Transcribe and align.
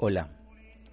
Hola, 0.00 0.28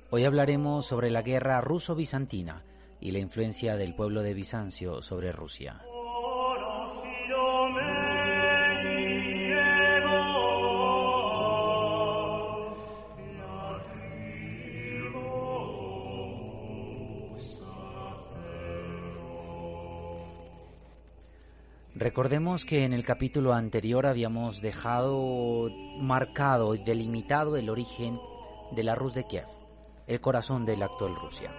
hoy 0.09 0.23
hablaremos 0.23 0.87
sobre 0.87 1.11
la 1.11 1.21
guerra 1.21 1.61
ruso-bizantina 1.61 2.63
y 2.99 3.11
la 3.11 3.19
influencia 3.19 3.77
del 3.77 3.93
pueblo 3.93 4.23
de 4.23 4.33
Bizancio 4.33 4.99
sobre 5.03 5.31
Rusia. 5.31 5.79
Recordemos 21.93 22.65
que 22.65 22.85
en 22.85 22.93
el 22.93 23.05
capítulo 23.05 23.53
anterior 23.53 24.07
habíamos 24.07 24.61
dejado 24.61 25.69
marcado 25.99 26.73
y 26.73 26.79
delimitado 26.79 27.55
el 27.55 27.69
origen 27.69 28.19
de 28.71 28.83
la 28.83 28.95
Rus 28.95 29.13
de 29.13 29.25
Kiev, 29.25 29.47
el 30.07 30.21
corazón 30.21 30.65
de 30.65 30.77
la 30.77 30.85
actual 30.85 31.15
Rusia. 31.15 31.51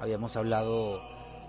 Habíamos 0.00 0.36
hablado 0.36 1.00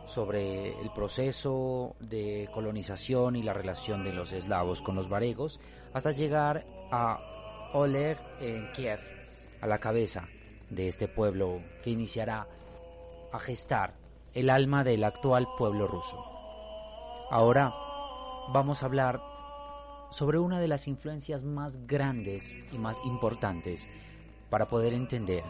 sobre 0.06 0.80
el 0.82 0.92
proceso 0.92 1.96
de 2.00 2.50
colonización 2.52 3.36
y 3.36 3.44
la 3.44 3.54
relación 3.54 4.04
de 4.04 4.14
los 4.14 4.34
eslavos 4.34 4.82
con 4.82 4.96
los 4.96 5.08
varegos 5.08 5.60
hasta 5.94 6.12
llegar 6.12 6.66
a 6.92 7.20
Oleg 7.74 8.18
en 8.40 8.72
Kiev, 8.72 9.00
a 9.62 9.68
la 9.68 9.78
cabeza 9.78 10.28
de 10.70 10.88
este 10.88 11.08
pueblo 11.08 11.62
que 11.84 11.92
iniciará 11.92 12.48
a 13.32 13.40
gestar 13.40 13.94
el 14.34 14.50
alma 14.50 14.84
del 14.84 15.04
actual 15.04 15.48
pueblo 15.58 15.88
ruso. 15.88 16.24
Ahora 17.30 17.74
vamos 18.52 18.82
a 18.82 18.88
hablar 18.88 19.22
sobre 20.10 20.40
una 20.40 20.60
de 20.60 20.68
las 20.68 20.88
influencias 20.88 21.44
más 21.44 21.86
grandes 21.86 22.58
y 22.72 22.78
más 22.80 23.00
importantes 23.06 23.88
para 24.50 24.67
poder 24.67 24.94
entender 24.94 25.44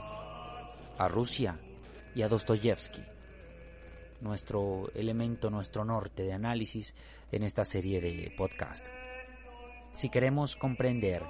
a 0.97 1.07
Rusia 1.07 1.59
y 2.15 2.21
a 2.21 2.27
Dostoyevsky, 2.27 3.01
nuestro 4.21 4.91
elemento, 4.93 5.49
nuestro 5.49 5.85
norte 5.85 6.23
de 6.23 6.33
análisis 6.33 6.95
en 7.31 7.43
esta 7.43 7.63
serie 7.63 8.01
de 8.01 8.33
podcast. 8.37 8.89
Si 9.93 10.09
queremos 10.09 10.55
comprender 10.55 11.23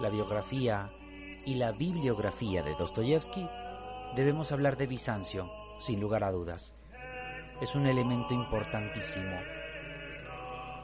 la 0.00 0.08
biografía 0.10 0.90
y 1.44 1.54
la 1.54 1.72
bibliografía 1.72 2.62
de 2.62 2.74
Dostoyevsky, 2.74 3.46
debemos 4.16 4.52
hablar 4.52 4.76
de 4.76 4.86
Bizancio, 4.86 5.50
sin 5.78 6.00
lugar 6.00 6.24
a 6.24 6.32
dudas. 6.32 6.76
Es 7.60 7.74
un 7.74 7.86
elemento 7.86 8.34
importantísimo 8.34 9.36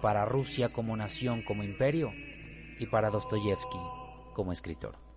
para 0.00 0.24
Rusia 0.24 0.68
como 0.70 0.96
nación, 0.96 1.42
como 1.42 1.62
imperio, 1.62 2.12
y 2.78 2.86
para 2.86 3.10
Dostoyevsky 3.10 3.78
como 4.34 4.52
escritor. 4.52 5.09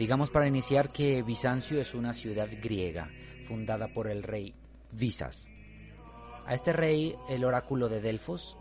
Digamos 0.00 0.30
para 0.30 0.46
iniciar 0.46 0.88
que 0.88 1.22
Bizancio 1.22 1.78
es 1.78 1.94
una 1.94 2.14
ciudad 2.14 2.48
griega 2.62 3.10
fundada 3.46 3.88
por 3.88 4.08
el 4.08 4.22
rey 4.22 4.54
Visas. 4.92 5.52
A 6.46 6.54
este 6.54 6.72
rey 6.72 7.14
el 7.28 7.44
oráculo 7.44 7.86
de 7.90 8.00
Delfos, 8.00 8.56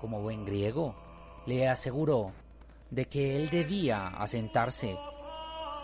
como 0.00 0.20
buen 0.20 0.44
griego, 0.44 0.96
le 1.46 1.68
aseguró 1.68 2.32
de 2.90 3.04
que 3.04 3.36
él 3.36 3.50
debía 3.50 4.08
asentarse 4.08 4.98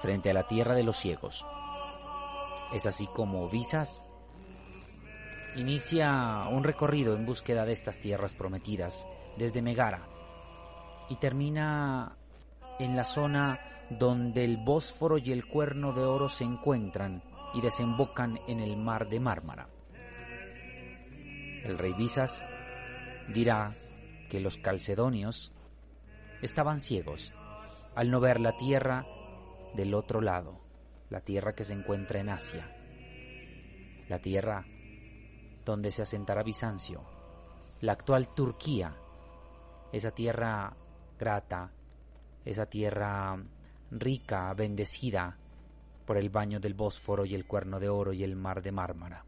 frente 0.00 0.30
a 0.30 0.34
la 0.34 0.48
tierra 0.48 0.74
de 0.74 0.82
los 0.82 0.96
ciegos. 0.96 1.46
Es 2.72 2.84
así 2.86 3.06
como 3.06 3.48
Visas 3.48 4.04
inicia 5.54 6.48
un 6.50 6.64
recorrido 6.64 7.14
en 7.14 7.26
búsqueda 7.26 7.64
de 7.64 7.74
estas 7.74 8.00
tierras 8.00 8.34
prometidas 8.34 9.06
desde 9.38 9.62
Megara 9.62 10.08
y 11.08 11.14
termina 11.14 12.16
en 12.80 12.96
la 12.96 13.04
zona 13.04 13.75
donde 13.90 14.44
el 14.44 14.56
Bósforo 14.56 15.18
y 15.18 15.32
el 15.32 15.46
Cuerno 15.46 15.92
de 15.92 16.02
Oro 16.02 16.28
se 16.28 16.44
encuentran 16.44 17.22
y 17.54 17.60
desembocan 17.60 18.40
en 18.48 18.60
el 18.60 18.76
mar 18.76 19.08
de 19.08 19.20
Mármara. 19.20 19.68
El 21.64 21.78
rey 21.78 21.92
Visas 21.94 22.44
dirá 23.32 23.74
que 24.28 24.40
los 24.40 24.56
calcedonios 24.56 25.52
estaban 26.42 26.80
ciegos 26.80 27.32
al 27.94 28.10
no 28.10 28.20
ver 28.20 28.40
la 28.40 28.56
tierra 28.56 29.06
del 29.74 29.94
otro 29.94 30.20
lado, 30.20 30.54
la 31.10 31.20
tierra 31.20 31.54
que 31.54 31.64
se 31.64 31.72
encuentra 31.72 32.20
en 32.20 32.28
Asia, 32.28 32.70
la 34.08 34.18
tierra 34.18 34.66
donde 35.64 35.90
se 35.90 36.02
asentará 36.02 36.42
Bizancio, 36.42 37.02
la 37.80 37.92
actual 37.92 38.28
Turquía, 38.34 38.96
esa 39.92 40.10
tierra 40.10 40.76
grata, 41.18 41.72
esa 42.44 42.66
tierra 42.66 43.36
rica, 43.90 44.52
bendecida 44.54 45.36
por 46.04 46.16
el 46.16 46.30
baño 46.30 46.60
del 46.60 46.74
Bósforo 46.74 47.24
y 47.24 47.34
el 47.34 47.46
Cuerno 47.46 47.80
de 47.80 47.88
Oro 47.88 48.12
y 48.12 48.22
el 48.22 48.36
Mar 48.36 48.62
de 48.62 48.72
Mármara. 48.72 49.24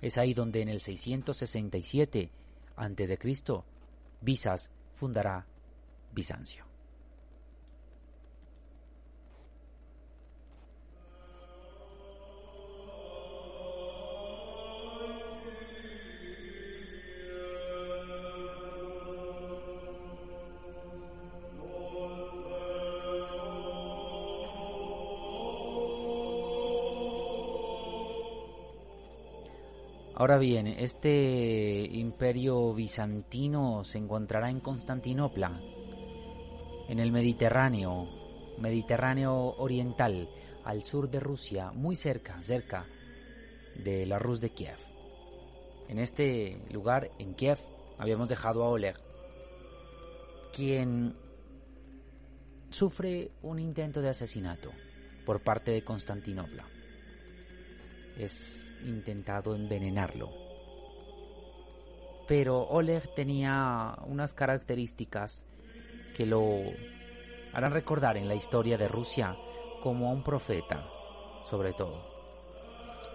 Es 0.00 0.18
ahí 0.18 0.34
donde 0.34 0.62
en 0.62 0.68
el 0.68 0.80
667 0.80 2.30
a.C. 2.76 3.18
Visas 4.20 4.70
fundará 4.94 5.46
Bizancio. 6.12 6.69
Ahora 30.20 30.36
bien, 30.36 30.66
este 30.66 31.80
imperio 31.92 32.74
bizantino 32.74 33.82
se 33.84 33.96
encontrará 33.96 34.50
en 34.50 34.60
Constantinopla, 34.60 35.58
en 36.90 36.98
el 36.98 37.10
Mediterráneo, 37.10 38.06
Mediterráneo 38.58 39.54
oriental, 39.56 40.28
al 40.62 40.82
sur 40.82 41.08
de 41.08 41.20
Rusia, 41.20 41.72
muy 41.72 41.96
cerca, 41.96 42.42
cerca 42.42 42.84
de 43.82 44.04
la 44.04 44.18
Rus 44.18 44.42
de 44.42 44.50
Kiev. 44.50 44.76
En 45.88 45.98
este 45.98 46.60
lugar, 46.70 47.10
en 47.18 47.32
Kiev, 47.32 47.60
habíamos 47.96 48.28
dejado 48.28 48.62
a 48.62 48.68
Oleg, 48.68 49.00
quien 50.52 51.16
sufre 52.68 53.30
un 53.40 53.58
intento 53.58 54.02
de 54.02 54.10
asesinato 54.10 54.70
por 55.24 55.40
parte 55.40 55.70
de 55.70 55.82
Constantinopla 55.82 56.66
es 58.24 58.76
intentado 58.84 59.54
envenenarlo. 59.54 60.30
Pero 62.28 62.60
Oleg 62.60 63.14
tenía 63.14 63.96
unas 64.06 64.34
características 64.34 65.46
que 66.14 66.26
lo 66.26 66.62
harán 67.52 67.72
recordar 67.72 68.16
en 68.16 68.28
la 68.28 68.34
historia 68.34 68.78
de 68.78 68.88
Rusia 68.88 69.36
como 69.82 70.08
a 70.08 70.12
un 70.12 70.22
profeta, 70.22 70.86
sobre 71.44 71.72
todo. 71.72 72.08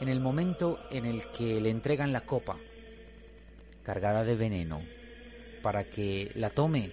En 0.02 0.10
el 0.10 0.20
momento 0.20 0.80
en 0.92 1.06
el 1.06 1.32
que 1.32 1.62
le 1.62 1.70
entregan 1.70 2.12
la 2.12 2.26
copa 2.26 2.58
cargada 3.84 4.24
de 4.24 4.36
veneno 4.36 4.82
para 5.62 5.86
que 5.86 6.32
la 6.36 6.50
tome, 6.50 6.92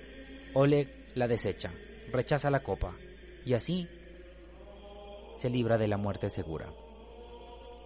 Oleg 0.55 1.11
la 1.15 1.27
desecha, 1.27 1.73
rechaza 2.13 2.51
la 2.51 2.63
copa 2.63 2.95
y 3.45 3.55
así 3.55 3.89
se 5.35 5.51
libra 5.51 5.79
de 5.79 5.89
la 5.89 5.97
muerte 5.97 6.31
segura. 6.31 6.73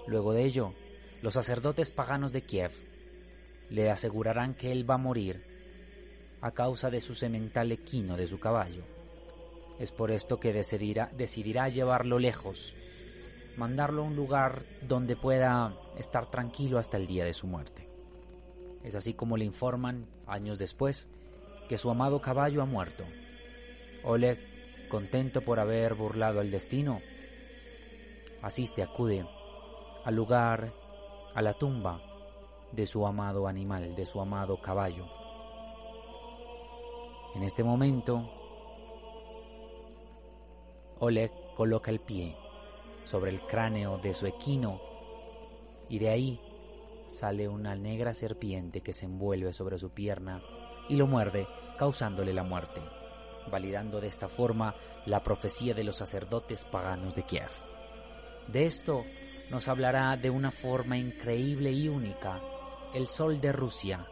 Luego 0.06 0.32
de 0.32 0.44
ello, 0.44 0.72
los 1.22 1.34
sacerdotes 1.34 1.90
paganos 1.90 2.32
de 2.32 2.42
Kiev 2.42 2.72
le 3.70 3.90
asegurarán 3.90 4.54
que 4.54 4.70
él 4.70 4.88
va 4.88 4.94
a 4.94 4.98
morir 4.98 5.42
a 6.40 6.52
causa 6.52 6.90
de 6.90 7.00
su 7.00 7.14
semental 7.14 7.72
equino 7.72 8.16
de 8.16 8.26
su 8.26 8.38
caballo. 8.38 8.84
Es 9.78 9.90
por 9.90 10.10
esto 10.10 10.38
que 10.38 10.52
decidirá, 10.52 11.68
llevarlo 11.68 12.18
lejos, 12.18 12.74
mandarlo 13.56 14.02
a 14.02 14.06
un 14.06 14.16
lugar 14.16 14.64
donde 14.82 15.16
pueda 15.16 15.76
estar 15.98 16.30
tranquilo 16.30 16.78
hasta 16.78 16.96
el 16.96 17.06
día 17.06 17.24
de 17.24 17.32
su 17.32 17.46
muerte. 17.46 17.88
Es 18.84 18.94
así 18.94 19.14
como 19.14 19.36
le 19.36 19.44
informan, 19.44 20.06
años 20.26 20.58
después, 20.58 21.10
que 21.68 21.78
su 21.78 21.90
amado 21.90 22.20
caballo 22.20 22.62
ha 22.62 22.66
muerto. 22.66 23.04
Oleg, 24.04 24.38
contento 24.88 25.42
por 25.42 25.58
haber 25.58 25.94
burlado 25.94 26.40
el 26.40 26.52
destino, 26.52 27.00
asiste, 28.40 28.82
acude 28.82 29.26
al 30.06 30.14
lugar, 30.14 30.72
a 31.34 31.42
la 31.42 31.52
tumba 31.52 32.00
de 32.70 32.86
su 32.86 33.04
amado 33.04 33.48
animal, 33.48 33.96
de 33.96 34.06
su 34.06 34.20
amado 34.20 34.60
caballo. 34.60 35.04
En 37.34 37.42
este 37.42 37.64
momento, 37.64 38.22
Oleg 41.00 41.32
coloca 41.56 41.90
el 41.90 41.98
pie 41.98 42.36
sobre 43.02 43.32
el 43.32 43.40
cráneo 43.48 43.98
de 43.98 44.14
su 44.14 44.26
equino 44.26 44.80
y 45.88 45.98
de 45.98 46.08
ahí 46.08 46.40
sale 47.06 47.48
una 47.48 47.74
negra 47.74 48.14
serpiente 48.14 48.82
que 48.82 48.92
se 48.92 49.06
envuelve 49.06 49.52
sobre 49.52 49.76
su 49.76 49.90
pierna 49.90 50.40
y 50.88 50.94
lo 50.94 51.08
muerde, 51.08 51.48
causándole 51.76 52.32
la 52.32 52.44
muerte, 52.44 52.80
validando 53.50 54.00
de 54.00 54.06
esta 54.06 54.28
forma 54.28 54.76
la 55.04 55.24
profecía 55.24 55.74
de 55.74 55.82
los 55.82 55.96
sacerdotes 55.96 56.62
paganos 56.62 57.16
de 57.16 57.24
Kiev. 57.24 57.50
De 58.46 58.66
esto 58.66 59.04
nos 59.50 59.68
hablará 59.68 60.16
de 60.16 60.30
una 60.30 60.50
forma 60.50 60.96
increíble 60.96 61.70
y 61.70 61.88
única 61.88 62.40
el 62.94 63.06
sol 63.06 63.40
de 63.40 63.52
Rusia, 63.52 64.06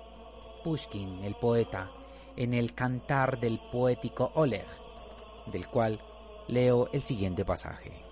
Pushkin, 0.63 1.25
el 1.25 1.35
poeta, 1.37 1.91
en 2.37 2.55
el 2.55 2.75
cantar 2.75 3.39
del 3.41 3.61
poético 3.73 4.31
Oleg, 4.35 4.67
del 5.47 5.69
cual 5.69 6.01
leo 6.49 6.89
el 6.93 7.01
siguiente 7.01 7.45
pasaje. 7.45 8.05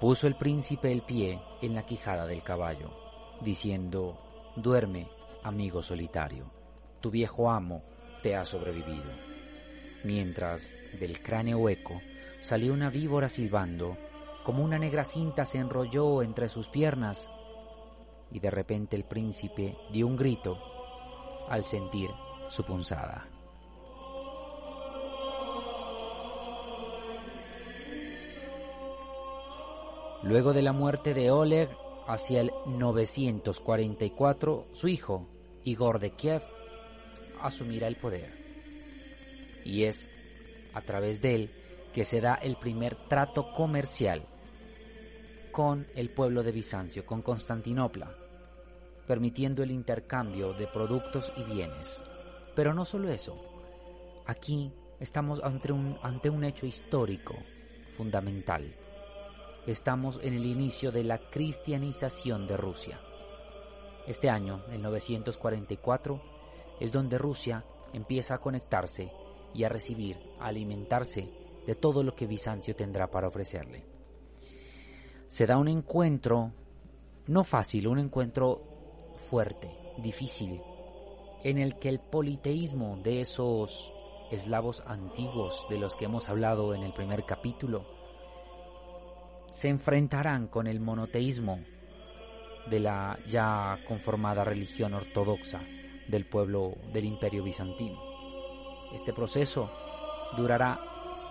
Puso 0.00 0.26
el 0.26 0.36
príncipe 0.36 0.92
el 0.92 1.02
pie 1.02 1.40
en 1.62 1.74
la 1.74 1.84
quijada 1.84 2.26
del 2.26 2.42
caballo, 2.42 2.90
diciendo, 3.40 4.18
Duerme, 4.54 5.08
amigo 5.42 5.82
solitario, 5.82 6.50
tu 7.00 7.10
viejo 7.10 7.50
amo 7.50 7.82
te 8.22 8.36
ha 8.36 8.44
sobrevivido. 8.44 9.35
Mientras 10.06 10.78
del 11.00 11.20
cráneo 11.20 11.58
hueco 11.58 12.00
salió 12.38 12.72
una 12.72 12.90
víbora 12.90 13.28
silbando, 13.28 13.98
como 14.44 14.62
una 14.62 14.78
negra 14.78 15.02
cinta 15.02 15.44
se 15.44 15.58
enrolló 15.58 16.22
entre 16.22 16.48
sus 16.48 16.68
piernas, 16.68 17.28
y 18.30 18.38
de 18.38 18.52
repente 18.52 18.94
el 18.94 19.02
príncipe 19.02 19.76
dio 19.90 20.06
un 20.06 20.16
grito 20.16 20.56
al 21.48 21.64
sentir 21.64 22.08
su 22.46 22.64
punzada. 22.64 23.28
Luego 30.22 30.52
de 30.52 30.62
la 30.62 30.72
muerte 30.72 31.14
de 31.14 31.32
Oleg, 31.32 31.68
hacia 32.06 32.42
el 32.42 32.52
944, 32.64 34.68
su 34.70 34.86
hijo, 34.86 35.26
Igor 35.64 35.98
de 35.98 36.12
Kiev, 36.12 36.44
asumirá 37.42 37.88
el 37.88 37.96
poder. 37.96 38.35
Y 39.66 39.84
es 39.84 40.08
a 40.72 40.80
través 40.82 41.20
de 41.20 41.34
él 41.34 41.50
que 41.92 42.04
se 42.04 42.20
da 42.20 42.34
el 42.34 42.56
primer 42.56 42.96
trato 43.08 43.52
comercial 43.52 44.26
con 45.50 45.86
el 45.94 46.10
pueblo 46.10 46.42
de 46.42 46.52
Bizancio, 46.52 47.06
con 47.06 47.22
Constantinopla, 47.22 48.14
permitiendo 49.06 49.62
el 49.62 49.70
intercambio 49.70 50.52
de 50.52 50.66
productos 50.66 51.32
y 51.36 51.42
bienes. 51.42 52.04
Pero 52.54 52.74
no 52.74 52.84
solo 52.84 53.08
eso, 53.08 53.36
aquí 54.26 54.72
estamos 55.00 55.42
ante 55.42 55.72
un, 55.72 55.98
ante 56.02 56.30
un 56.30 56.44
hecho 56.44 56.66
histórico 56.66 57.34
fundamental 57.96 58.74
estamos 59.66 60.20
en 60.22 60.34
el 60.34 60.46
inicio 60.46 60.92
de 60.92 61.02
la 61.02 61.18
cristianización 61.18 62.46
de 62.46 62.56
Rusia. 62.56 63.00
Este 64.06 64.30
año, 64.30 64.64
el 64.70 64.80
944, 64.80 66.22
es 66.78 66.92
donde 66.92 67.18
Rusia 67.18 67.64
empieza 67.92 68.34
a 68.34 68.38
conectarse 68.38 69.10
y 69.56 69.64
a 69.64 69.68
recibir, 69.68 70.18
a 70.38 70.48
alimentarse 70.48 71.28
de 71.66 71.74
todo 71.74 72.02
lo 72.02 72.14
que 72.14 72.26
Bizancio 72.26 72.76
tendrá 72.76 73.10
para 73.10 73.28
ofrecerle. 73.28 73.84
Se 75.28 75.46
da 75.46 75.56
un 75.56 75.68
encuentro, 75.68 76.52
no 77.26 77.42
fácil, 77.42 77.88
un 77.88 77.98
encuentro 77.98 79.14
fuerte, 79.16 79.70
difícil, 79.98 80.60
en 81.42 81.58
el 81.58 81.78
que 81.78 81.88
el 81.88 82.00
politeísmo 82.00 82.98
de 83.02 83.20
esos 83.20 83.92
eslavos 84.30 84.82
antiguos 84.86 85.66
de 85.70 85.78
los 85.78 85.96
que 85.96 86.04
hemos 86.04 86.28
hablado 86.28 86.74
en 86.74 86.82
el 86.82 86.92
primer 86.92 87.24
capítulo 87.24 87.86
se 89.50 89.68
enfrentarán 89.68 90.48
con 90.48 90.66
el 90.66 90.80
monoteísmo 90.80 91.60
de 92.68 92.80
la 92.80 93.18
ya 93.28 93.78
conformada 93.86 94.44
religión 94.44 94.94
ortodoxa 94.94 95.62
del 96.08 96.26
pueblo 96.26 96.74
del 96.92 97.04
imperio 97.04 97.42
bizantino. 97.42 98.05
Este 98.92 99.12
proceso 99.12 99.70
durará 100.36 100.80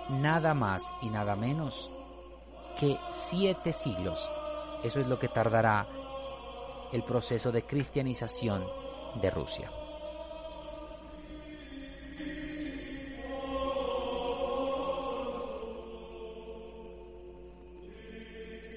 nada 0.09 0.53
más 0.53 0.93
y 1.01 1.09
nada 1.09 1.35
menos 1.35 1.91
que 2.79 2.97
siete 3.09 3.71
siglos. 3.71 4.29
Eso 4.83 4.99
es 4.99 5.07
lo 5.07 5.17
que 5.17 5.29
tardará 5.29 5.87
el 6.91 7.03
proceso 7.03 7.51
de 7.51 7.63
cristianización 7.63 8.65
de 9.21 9.29
Rusia. 9.31 9.71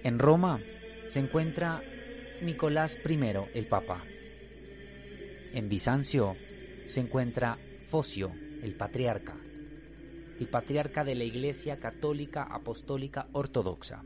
En 0.04 0.18
Roma 0.18 0.60
se 1.08 1.20
encuentra 1.20 1.82
Nicolás 2.40 2.98
I, 3.06 3.18
el 3.54 3.66
Papa. 3.66 4.04
En 5.52 5.68
Bizancio 5.68 6.36
se 6.86 7.00
encuentra 7.00 7.58
Focio, 7.82 8.32
el 8.62 8.74
patriarca, 8.74 9.36
el 10.38 10.48
patriarca 10.48 11.04
de 11.04 11.14
la 11.14 11.24
Iglesia 11.24 11.78
Católica 11.78 12.42
Apostólica 12.42 13.28
Ortodoxa. 13.32 14.02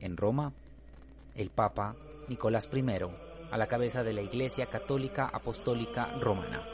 En 0.00 0.16
Roma, 0.16 0.52
el 1.34 1.50
Papa 1.50 1.96
Nicolás 2.28 2.68
I, 2.72 2.84
a 3.50 3.56
la 3.56 3.66
cabeza 3.66 4.02
de 4.02 4.12
la 4.12 4.22
Iglesia 4.22 4.66
Católica 4.66 5.28
Apostólica 5.32 6.12
Romana. 6.20 6.66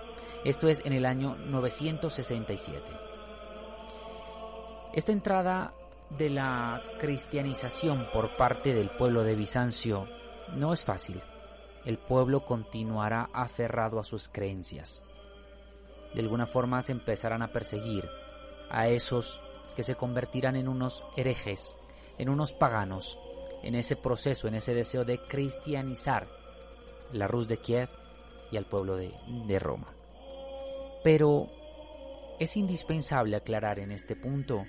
Esto 0.44 0.68
es 0.68 0.80
en 0.85 0.92
el 0.92 1.06
año 1.06 1.37
967. 1.37 2.85
Esta 4.94 5.12
entrada 5.12 5.73
de 6.11 6.30
la 6.30 6.82
cristianización 6.99 8.06
por 8.12 8.37
parte 8.37 8.75
del 8.75 8.90
pueblo 8.90 9.25
de 9.25 9.35
Bizancio 9.35 10.06
no 10.54 10.73
es 10.73 10.85
fácil. 10.85 11.23
El 11.85 11.99
pueblo 11.99 12.44
continuará 12.44 13.28
aferrado 13.32 13.99
a 13.99 14.04
sus 14.04 14.28
creencias. 14.28 15.04
De 16.14 16.21
alguna 16.21 16.47
forma 16.47 16.83
se 16.83 16.92
empezarán 16.92 17.42
a 17.42 17.52
perseguir 17.52 18.09
a 18.71 18.88
esos 18.88 19.40
que 19.75 19.83
se 19.83 19.95
convertirán 19.95 20.57
en 20.57 20.69
unos 20.69 21.04
herejes, 21.16 21.78
en 22.19 22.28
unos 22.28 22.52
paganos, 22.52 23.19
en 23.62 23.75
ese 23.75 23.97
proceso, 23.97 24.49
en 24.49 24.54
ese 24.54 24.75
deseo 24.75 25.04
de 25.04 25.19
cristianizar 25.19 26.28
la 27.12 27.26
Rus 27.26 27.49
de 27.49 27.59
Kiev 27.59 27.88
y 28.50 28.57
al 28.57 28.66
pueblo 28.66 28.97
de, 28.97 29.12
de 29.47 29.59
Roma. 29.59 29.95
Pero 31.02 31.49
es 32.38 32.57
indispensable 32.57 33.37
aclarar 33.37 33.78
en 33.78 33.92
este 33.92 34.16
punto 34.16 34.64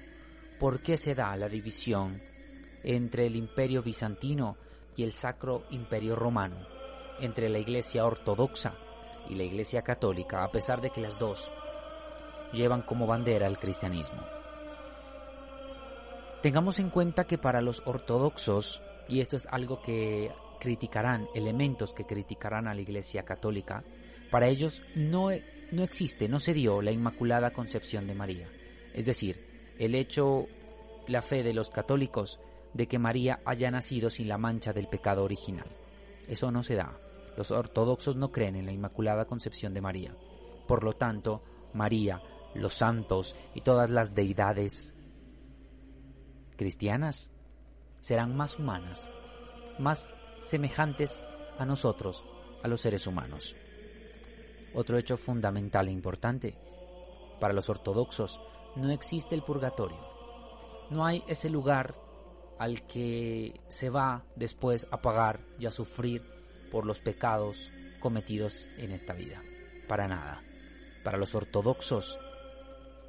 por 0.60 0.82
qué 0.82 0.96
se 0.96 1.14
da 1.14 1.36
la 1.36 1.50
división 1.50 2.22
entre 2.84 3.28
el 3.28 3.36
imperio 3.36 3.82
bizantino 3.82 4.58
y 4.96 5.04
el 5.04 5.12
sacro 5.12 5.64
imperio 5.72 6.16
romano, 6.16 6.66
entre 7.20 7.50
la 7.50 7.60
iglesia 7.60 8.06
ortodoxa 8.06 8.76
y 9.30 9.36
la 9.36 9.44
iglesia 9.44 9.82
católica, 9.82 10.44
a 10.44 10.52
pesar 10.52 10.82
de 10.82 10.90
que 10.90 11.02
las 11.02 11.18
dos 11.18 11.52
llevan 12.52 12.84
como 12.84 13.08
bandera 13.08 13.48
el 13.48 13.58
cristianismo. 13.58 14.22
Tengamos 16.42 16.80
en 16.80 16.90
cuenta 16.90 17.24
que 17.24 17.38
para 17.38 17.62
los 17.62 17.82
ortodoxos, 17.86 18.84
y 19.08 19.22
esto 19.22 19.38
es 19.38 19.48
algo 19.50 19.82
que 19.82 20.32
criticarán, 20.60 21.28
elementos 21.34 21.94
que 21.94 22.06
criticarán 22.06 22.68
a 22.68 22.74
la 22.74 22.82
iglesia 22.82 23.24
católica, 23.24 23.84
para 24.30 24.48
ellos 24.48 24.82
no, 24.96 25.30
no 25.72 25.84
existe, 25.84 26.28
no 26.28 26.40
se 26.40 26.54
dio 26.54 26.82
la 26.82 26.92
Inmaculada 26.92 27.52
Concepción 27.52 28.08
de 28.08 28.16
María. 28.16 28.50
Es 28.94 29.06
decir, 29.06 29.74
el 29.80 29.96
hecho, 29.96 30.48
la 31.08 31.22
fe 31.22 31.44
de 31.44 31.54
los 31.54 31.70
católicos 31.70 32.40
de 32.74 32.88
que 32.88 33.00
María 33.00 33.42
haya 33.46 33.72
nacido 33.72 34.10
sin 34.10 34.28
la 34.28 34.38
mancha 34.38 34.74
del 34.74 34.88
pecado 34.88 35.24
original. 35.24 35.68
Eso 36.28 36.52
no 36.52 36.64
se 36.64 36.76
da. 36.76 36.98
Los 37.38 37.52
ortodoxos 37.52 38.16
no 38.16 38.32
creen 38.32 38.56
en 38.56 38.66
la 38.66 38.72
Inmaculada 38.72 39.26
Concepción 39.26 39.74
de 39.74 39.82
María. 39.82 40.16
Por 40.68 40.84
lo 40.84 40.94
tanto, 40.94 41.44
María 41.74 42.22
los 42.56 42.74
santos 42.74 43.36
y 43.54 43.62
todas 43.62 43.90
las 43.90 44.14
deidades 44.14 44.94
cristianas 46.56 47.32
serán 48.00 48.36
más 48.36 48.60
humanas, 48.60 49.12
más 49.80 50.10
semejantes 50.40 51.22
a 51.58 51.66
nosotros, 51.66 52.26
a 52.62 52.68
los 52.68 52.82
seres 52.82 53.08
humanos. 53.08 53.56
Otro 54.74 54.98
hecho 54.98 55.18
fundamental 55.18 55.88
e 55.88 55.92
importante, 55.92 56.58
para 57.40 57.54
los 57.54 57.70
ortodoxos 57.70 58.42
no 58.76 58.92
existe 58.92 59.36
el 59.36 59.44
purgatorio. 59.44 60.00
No 60.90 61.06
hay 61.06 61.24
ese 61.28 61.50
lugar 61.50 61.96
al 62.60 62.86
que 62.86 63.60
se 63.68 63.90
va 63.90 64.26
después 64.36 64.88
a 64.92 65.02
pagar 65.02 65.42
y 65.60 65.66
a 65.66 65.72
sufrir 65.72 66.24
por 66.74 66.88
los 66.88 67.02
pecados 67.02 67.72
cometidos 68.00 68.72
en 68.80 68.92
esta 68.92 69.14
vida. 69.14 69.44
Para 69.88 70.08
nada. 70.08 70.42
Para 71.04 71.20
los 71.20 71.36
ortodoxos 71.36 72.18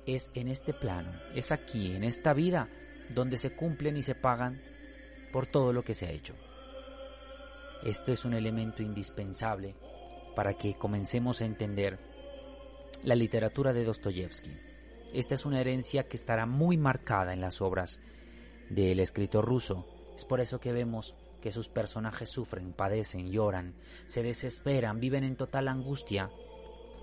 es 0.06 0.30
en 0.34 0.48
este 0.48 0.74
plano, 0.74 1.12
es 1.34 1.50
aquí, 1.50 1.96
en 1.96 2.04
esta 2.04 2.34
vida, 2.34 2.68
donde 3.08 3.38
se 3.38 3.56
cumplen 3.56 3.96
y 3.96 4.02
se 4.02 4.14
pagan 4.14 4.60
por 5.32 5.46
todo 5.46 5.72
lo 5.72 5.82
que 5.82 5.94
se 5.94 6.04
ha 6.04 6.10
hecho. 6.10 6.34
Esto 7.82 8.12
es 8.12 8.26
un 8.26 8.34
elemento 8.34 8.82
indispensable 8.82 9.74
para 10.36 10.52
que 10.54 10.74
comencemos 10.74 11.40
a 11.40 11.46
entender 11.46 11.98
la 13.02 13.14
literatura 13.14 13.72
de 13.72 13.84
Dostoyevsky. 13.84 14.52
Esta 15.14 15.34
es 15.36 15.46
una 15.46 15.62
herencia 15.62 16.06
que 16.06 16.18
estará 16.18 16.44
muy 16.44 16.76
marcada 16.76 17.32
en 17.32 17.40
las 17.40 17.62
obras 17.62 18.02
del 18.68 19.00
escritor 19.00 19.46
ruso. 19.46 19.86
Es 20.14 20.26
por 20.26 20.42
eso 20.42 20.60
que 20.60 20.72
vemos 20.72 21.14
que 21.44 21.52
sus 21.52 21.68
personajes 21.68 22.30
sufren, 22.30 22.72
padecen, 22.72 23.30
lloran, 23.30 23.74
se 24.06 24.22
desesperan, 24.22 24.98
viven 24.98 25.24
en 25.24 25.36
total 25.36 25.68
angustia, 25.68 26.30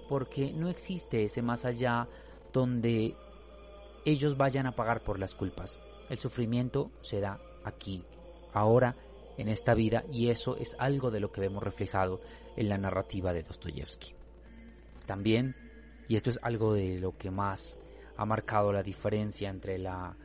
porque 0.09 0.51
no 0.51 0.67
existe 0.67 1.23
ese 1.25 1.43
más 1.43 1.63
allá 1.63 2.07
donde 2.51 3.15
ellos 4.03 4.37
vayan 4.37 4.65
a 4.65 4.75
pagar 4.75 5.03
por 5.03 5.19
las 5.19 5.35
culpas. 5.35 5.79
El 6.09 6.17
sufrimiento 6.17 6.89
se 7.01 7.19
da 7.19 7.39
aquí, 7.63 8.03
ahora, 8.51 8.95
en 9.37 9.47
esta 9.47 9.75
vida, 9.75 10.05
y 10.11 10.29
eso 10.29 10.57
es 10.57 10.75
algo 10.79 11.11
de 11.11 11.19
lo 11.19 11.31
que 11.31 11.41
vemos 11.41 11.61
reflejado 11.61 12.19
en 12.55 12.67
la 12.67 12.79
narrativa 12.79 13.33
de 13.33 13.43
Dostoyevsky. 13.43 14.15
También, 15.05 15.55
y 16.07 16.15
esto 16.15 16.31
es 16.31 16.39
algo 16.41 16.73
de 16.73 16.99
lo 16.99 17.15
que 17.15 17.29
más 17.29 17.77
ha 18.17 18.25
marcado 18.25 18.73
la 18.73 18.81
diferencia 18.81 19.51
entre 19.51 19.77
la 19.77 20.17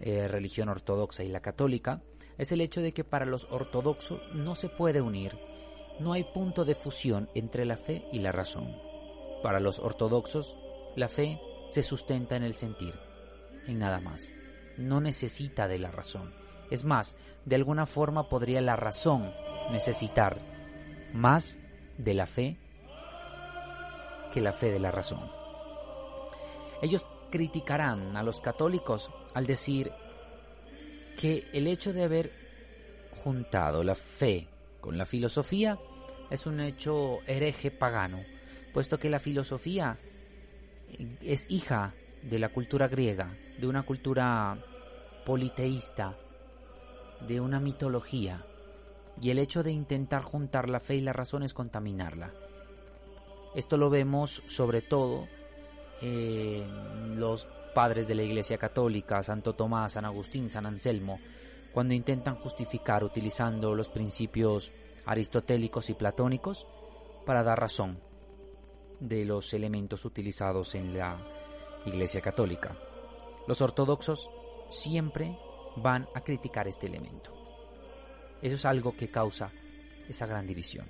eh, 0.00 0.26
religión 0.26 0.68
ortodoxa 0.68 1.22
y 1.22 1.28
la 1.28 1.38
católica, 1.38 2.02
es 2.38 2.52
el 2.52 2.60
hecho 2.60 2.80
de 2.80 2.92
que 2.92 3.04
para 3.04 3.26
los 3.26 3.46
ortodoxos 3.50 4.20
no 4.34 4.54
se 4.54 4.68
puede 4.68 5.00
unir, 5.00 5.38
no 5.98 6.12
hay 6.12 6.24
punto 6.24 6.64
de 6.64 6.74
fusión 6.74 7.28
entre 7.34 7.64
la 7.64 7.76
fe 7.76 8.04
y 8.12 8.18
la 8.18 8.32
razón. 8.32 8.76
Para 9.42 9.60
los 9.60 9.78
ortodoxos, 9.78 10.56
la 10.96 11.08
fe 11.08 11.40
se 11.70 11.82
sustenta 11.82 12.36
en 12.36 12.42
el 12.42 12.54
sentir, 12.54 12.94
en 13.66 13.78
nada 13.78 14.00
más. 14.00 14.32
No 14.76 15.00
necesita 15.00 15.68
de 15.68 15.78
la 15.78 15.90
razón. 15.90 16.34
Es 16.70 16.84
más, 16.84 17.16
de 17.44 17.56
alguna 17.56 17.86
forma 17.86 18.28
podría 18.28 18.60
la 18.60 18.76
razón 18.76 19.32
necesitar 19.70 20.40
más 21.12 21.58
de 21.98 22.14
la 22.14 22.26
fe 22.26 22.56
que 24.32 24.40
la 24.40 24.52
fe 24.52 24.70
de 24.70 24.80
la 24.80 24.90
razón. 24.90 25.30
Ellos 26.80 27.06
criticarán 27.30 28.16
a 28.16 28.22
los 28.22 28.40
católicos 28.40 29.10
al 29.34 29.46
decir 29.46 29.92
que 31.16 31.48
el 31.52 31.66
hecho 31.66 31.92
de 31.92 32.04
haber 32.04 32.32
juntado 33.22 33.84
la 33.84 33.94
fe 33.94 34.48
con 34.80 34.98
la 34.98 35.06
filosofía 35.06 35.78
es 36.30 36.46
un 36.46 36.60
hecho 36.60 37.20
hereje 37.26 37.70
pagano, 37.70 38.22
puesto 38.72 38.98
que 38.98 39.10
la 39.10 39.18
filosofía 39.18 39.98
es 41.20 41.46
hija 41.50 41.94
de 42.22 42.38
la 42.38 42.48
cultura 42.48 42.88
griega, 42.88 43.36
de 43.58 43.66
una 43.66 43.82
cultura 43.84 44.58
politeísta, 45.24 46.18
de 47.26 47.40
una 47.40 47.60
mitología, 47.60 48.44
y 49.20 49.30
el 49.30 49.38
hecho 49.38 49.62
de 49.62 49.72
intentar 49.72 50.22
juntar 50.22 50.68
la 50.68 50.80
fe 50.80 50.96
y 50.96 51.00
la 51.00 51.12
razón 51.12 51.42
es 51.42 51.54
contaminarla. 51.54 52.32
Esto 53.54 53.76
lo 53.76 53.90
vemos 53.90 54.42
sobre 54.46 54.80
todo 54.80 55.28
en 56.00 57.20
los 57.20 57.46
padres 57.72 58.06
de 58.06 58.14
la 58.14 58.22
Iglesia 58.22 58.58
Católica, 58.58 59.22
Santo 59.22 59.54
Tomás, 59.54 59.92
San 59.92 60.04
Agustín, 60.04 60.50
San 60.50 60.66
Anselmo, 60.66 61.18
cuando 61.72 61.94
intentan 61.94 62.36
justificar 62.36 63.02
utilizando 63.02 63.74
los 63.74 63.88
principios 63.88 64.72
aristotélicos 65.06 65.90
y 65.90 65.94
platónicos 65.94 66.66
para 67.24 67.42
dar 67.42 67.58
razón 67.58 67.98
de 69.00 69.24
los 69.24 69.52
elementos 69.54 70.04
utilizados 70.04 70.74
en 70.74 70.96
la 70.96 71.18
Iglesia 71.86 72.20
Católica. 72.20 72.76
Los 73.48 73.60
ortodoxos 73.60 74.30
siempre 74.68 75.36
van 75.76 76.08
a 76.14 76.20
criticar 76.20 76.68
este 76.68 76.86
elemento. 76.86 77.32
Eso 78.40 78.56
es 78.56 78.64
algo 78.64 78.96
que 78.96 79.10
causa 79.10 79.50
esa 80.08 80.26
gran 80.26 80.46
división. 80.46 80.86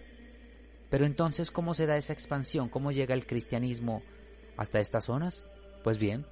Pero 0.90 1.06
entonces, 1.06 1.50
¿cómo 1.50 1.72
se 1.72 1.86
da 1.86 1.96
esa 1.96 2.12
expansión? 2.12 2.68
¿Cómo 2.68 2.92
llega 2.92 3.14
el 3.14 3.26
cristianismo 3.26 4.02
hasta 4.56 4.78
estas 4.78 5.04
zonas? 5.04 5.44
Pues 5.82 5.96
bien, 5.96 6.26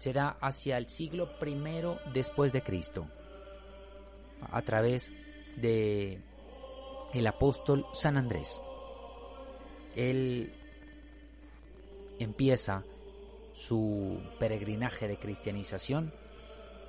se 0.00 0.14
da 0.14 0.38
hacia 0.40 0.78
el 0.78 0.86
siglo 0.86 1.28
I 1.46 2.10
después 2.14 2.54
de 2.54 2.62
Cristo, 2.62 3.06
a 4.50 4.62
través 4.62 5.12
de 5.56 6.22
el 7.12 7.26
apóstol 7.26 7.84
San 7.92 8.16
Andrés. 8.16 8.62
Él 9.94 10.54
empieza 12.18 12.82
su 13.52 14.22
peregrinaje 14.38 15.06
de 15.06 15.18
cristianización 15.18 16.14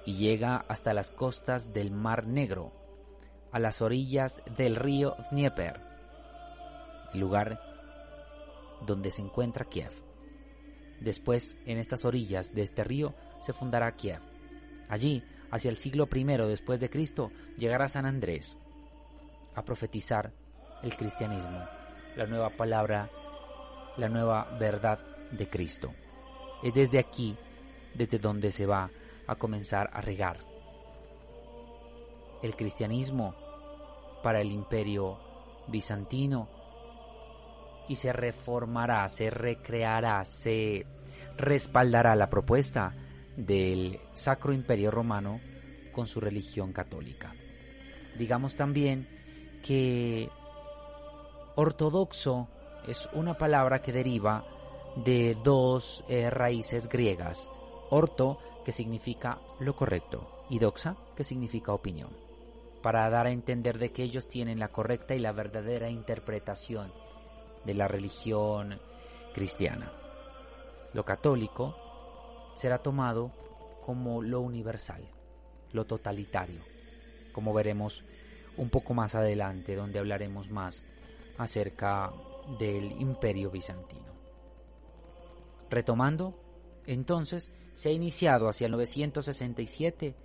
y 0.05 0.15
llega 0.15 0.63
hasta 0.69 0.93
las 0.93 1.11
costas 1.11 1.73
del 1.73 1.91
Mar 1.91 2.25
Negro, 2.25 2.71
a 3.51 3.59
las 3.59 3.81
orillas 3.81 4.41
del 4.55 4.77
río 4.77 5.17
Dnieper, 5.31 5.81
lugar 7.13 7.61
donde 8.85 9.11
se 9.11 9.21
encuentra 9.21 9.65
Kiev. 9.65 10.10
Después, 11.01 11.57
en 11.65 11.79
estas 11.79 12.05
orillas 12.05 12.53
de 12.53 12.61
este 12.61 12.83
río, 12.83 13.15
se 13.41 13.53
fundará 13.53 13.95
Kiev. 13.95 14.21
Allí, 14.87 15.23
hacia 15.49 15.69
el 15.69 15.77
siglo 15.77 16.07
I 16.13 16.23
después 16.23 16.79
de 16.79 16.89
Cristo, 16.89 17.31
llegará 17.57 17.87
San 17.87 18.05
Andrés 18.05 18.57
a 19.55 19.63
profetizar 19.63 20.31
el 20.83 20.95
cristianismo, 20.95 21.65
la 22.15 22.27
nueva 22.27 22.51
palabra, 22.51 23.09
la 23.97 24.09
nueva 24.09 24.55
verdad 24.59 24.99
de 25.31 25.49
Cristo. 25.49 25.91
Es 26.61 26.73
desde 26.75 26.99
aquí, 26.99 27.35
desde 27.95 28.19
donde 28.19 28.51
se 28.51 28.67
va 28.67 28.91
a 29.25 29.35
comenzar 29.35 29.89
a 29.93 30.01
regar 30.01 30.37
el 32.43 32.55
cristianismo 32.55 33.35
para 34.23 34.41
el 34.41 34.51
imperio 34.51 35.19
bizantino 35.67 36.49
y 37.91 37.95
se 37.97 38.13
reformará, 38.13 39.09
se 39.09 39.29
recreará, 39.29 40.23
se 40.23 40.85
respaldará 41.35 42.15
la 42.15 42.29
propuesta 42.29 42.95
del 43.35 43.99
Sacro 44.13 44.53
Imperio 44.53 44.91
Romano 44.91 45.41
con 45.91 46.07
su 46.07 46.21
religión 46.21 46.71
católica. 46.71 47.35
Digamos 48.17 48.55
también 48.55 49.09
que 49.61 50.29
ortodoxo 51.55 52.47
es 52.87 53.09
una 53.11 53.37
palabra 53.37 53.81
que 53.81 53.91
deriva 53.91 54.45
de 55.03 55.37
dos 55.43 56.05
eh, 56.07 56.29
raíces 56.29 56.87
griegas, 56.87 57.51
orto, 57.89 58.39
que 58.63 58.71
significa 58.71 59.41
lo 59.59 59.75
correcto, 59.75 60.45
y 60.49 60.59
doxa, 60.59 60.95
que 61.13 61.25
significa 61.25 61.73
opinión, 61.73 62.15
para 62.81 63.09
dar 63.09 63.27
a 63.27 63.31
entender 63.31 63.79
de 63.79 63.91
que 63.91 64.03
ellos 64.03 64.29
tienen 64.29 64.59
la 64.59 64.69
correcta 64.69 65.13
y 65.13 65.19
la 65.19 65.33
verdadera 65.33 65.89
interpretación 65.89 66.93
de 67.65 67.73
la 67.73 67.87
religión 67.87 68.79
cristiana. 69.33 69.91
Lo 70.93 71.05
católico 71.05 71.75
será 72.55 72.79
tomado 72.79 73.31
como 73.85 74.21
lo 74.21 74.41
universal, 74.41 75.07
lo 75.71 75.85
totalitario, 75.85 76.61
como 77.31 77.53
veremos 77.53 78.03
un 78.57 78.69
poco 78.69 78.93
más 78.93 79.15
adelante, 79.15 79.75
donde 79.75 79.99
hablaremos 79.99 80.51
más 80.51 80.83
acerca 81.37 82.11
del 82.59 82.91
imperio 82.99 83.49
bizantino. 83.49 84.11
Retomando, 85.69 86.35
entonces 86.85 87.51
se 87.73 87.89
ha 87.89 87.93
iniciado 87.93 88.49
hacia 88.49 88.65
el 88.65 88.71
967 88.73 90.15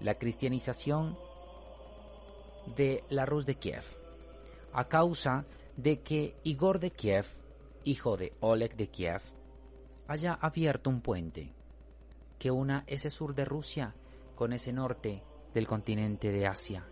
la 0.00 0.14
cristianización 0.14 1.18
de 2.74 3.04
la 3.10 3.26
Rus 3.26 3.44
de 3.46 3.56
Kiev, 3.56 3.84
a 4.72 4.88
causa 4.88 5.44
de 5.76 6.00
que 6.00 6.36
Igor 6.44 6.78
de 6.78 6.90
Kiev, 6.92 7.26
hijo 7.84 8.16
de 8.16 8.32
Oleg 8.40 8.76
de 8.76 8.88
Kiev, 8.88 9.22
haya 10.06 10.34
abierto 10.34 10.90
un 10.90 11.00
puente 11.00 11.52
que 12.38 12.50
una 12.50 12.84
ese 12.86 13.10
sur 13.10 13.34
de 13.34 13.44
Rusia 13.44 13.94
con 14.34 14.52
ese 14.52 14.72
norte 14.72 15.22
del 15.52 15.66
continente 15.66 16.30
de 16.30 16.46
Asia, 16.46 16.86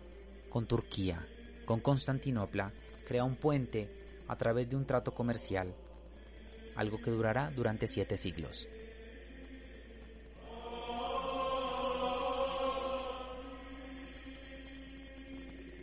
con 0.49 0.65
Turquía, 0.65 1.25
con 1.65 1.79
Constantinopla, 1.79 2.73
crea 3.05 3.23
un 3.23 3.35
puente 3.35 4.23
a 4.27 4.35
través 4.37 4.69
de 4.69 4.75
un 4.75 4.85
trato 4.85 5.13
comercial, 5.13 5.73
algo 6.75 6.99
que 7.01 7.11
durará 7.11 7.51
durante 7.51 7.87
siete 7.87 8.17
siglos. 8.17 8.67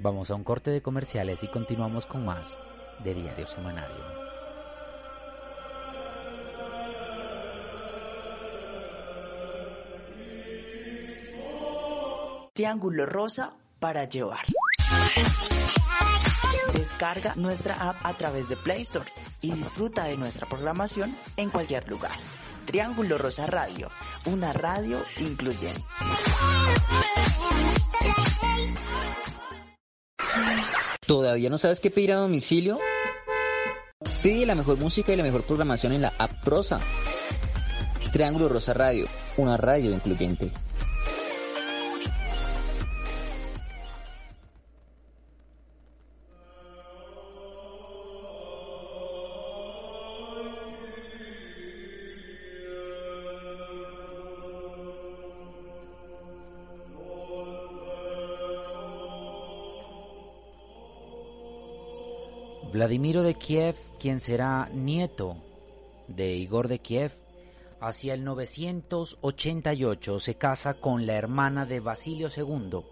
Vamos 0.03 0.31
a 0.31 0.35
un 0.35 0.45
corte 0.45 0.71
de 0.71 0.81
comerciales 0.81 1.43
y 1.43 1.49
continuamos 1.49 2.07
con 2.07 2.25
más 2.25 2.59
de 3.05 3.15
Diario 3.15 3.47
Semanario. 3.47 4.21
Triángulo 12.53 13.07
Rosa 13.07 13.55
para 13.79 14.05
llevar. 14.05 14.45
Descarga 16.75 17.35
nuestra 17.37 17.75
app 17.89 17.97
a 18.05 18.15
través 18.15 18.49
de 18.49 18.57
Play 18.57 18.83
Store 18.83 19.11
y 19.41 19.53
disfruta 19.53 20.05
de 20.05 20.17
nuestra 20.17 20.47
programación 20.49 21.17
en 21.37 21.51
cualquier 21.51 21.89
lugar. 21.89 22.17
Triángulo 22.67 23.19
Rosa 23.19 23.47
Radio, 23.47 23.91
una 24.27 24.53
radio 24.53 24.99
incluyente. 25.19 25.85
¿Todavía 31.11 31.51
no 31.51 31.59
sabes 31.59 31.81
qué 31.81 31.91
pedir 31.91 32.13
a 32.13 32.19
domicilio? 32.19 32.79
Pide 34.23 34.47
la 34.47 34.55
mejor 34.55 34.79
música 34.79 35.13
y 35.13 35.17
la 35.17 35.25
mejor 35.25 35.43
programación 35.43 35.93
en 35.93 36.03
la 36.03 36.13
app 36.17 36.31
Prosa. 36.45 36.79
Triángulo 38.13 38.49
Rosa 38.49 38.75
Radio, 38.75 39.09
una 39.37 39.57
radio 39.57 39.91
incluyente. 39.91 40.53
Vladimiro 62.73 63.25
de 63.25 63.35
Kiev, 63.35 63.75
quien 63.99 64.21
será 64.21 64.69
nieto 64.73 65.37
de 66.07 66.37
Igor 66.37 66.69
de 66.69 66.79
Kiev, 66.79 67.11
hacia 67.81 68.15
el 68.15 68.23
988 68.23 70.21
se 70.21 70.37
casa 70.37 70.75
con 70.75 71.05
la 71.05 71.15
hermana 71.15 71.67
de 71.67 71.81
Basilio 71.81 72.29
II. 72.29 72.85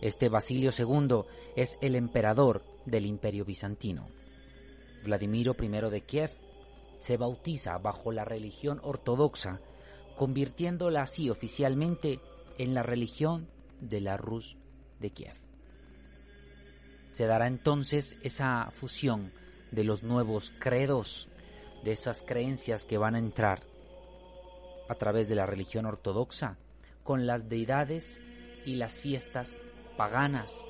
Este 0.00 0.28
Basilio 0.28 0.72
II 0.76 1.22
es 1.54 1.78
el 1.80 1.94
emperador 1.94 2.64
del 2.84 3.06
imperio 3.06 3.44
bizantino. 3.44 4.08
Vladimiro 5.04 5.54
I 5.60 5.68
de 5.68 6.00
Kiev 6.00 6.30
se 6.98 7.16
bautiza 7.16 7.78
bajo 7.78 8.10
la 8.10 8.24
religión 8.24 8.80
ortodoxa, 8.82 9.60
convirtiéndola 10.16 11.02
así 11.02 11.30
oficialmente 11.30 12.18
en 12.58 12.74
la 12.74 12.82
religión 12.82 13.46
de 13.80 14.00
la 14.00 14.16
Rus 14.16 14.58
de 14.98 15.10
Kiev. 15.10 15.51
Se 17.12 17.26
dará 17.26 17.46
entonces 17.46 18.16
esa 18.22 18.70
fusión 18.70 19.32
de 19.70 19.84
los 19.84 20.02
nuevos 20.02 20.52
credos, 20.58 21.28
de 21.84 21.92
esas 21.92 22.22
creencias 22.22 22.84
que 22.84 22.98
van 22.98 23.14
a 23.14 23.18
entrar 23.18 23.62
a 24.88 24.94
través 24.94 25.28
de 25.28 25.34
la 25.34 25.46
religión 25.46 25.86
ortodoxa, 25.86 26.58
con 27.02 27.26
las 27.26 27.48
deidades 27.48 28.22
y 28.64 28.76
las 28.76 29.00
fiestas 29.00 29.56
paganas 29.96 30.64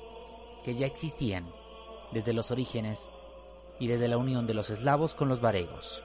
que 0.63 0.75
ya 0.75 0.85
existían 0.85 1.49
desde 2.11 2.33
los 2.33 2.51
orígenes 2.51 3.09
y 3.79 3.87
desde 3.87 4.07
la 4.07 4.17
unión 4.17 4.47
de 4.47 4.53
los 4.53 4.69
eslavos 4.69 5.15
con 5.15 5.29
los 5.29 5.41
varegos. 5.41 6.03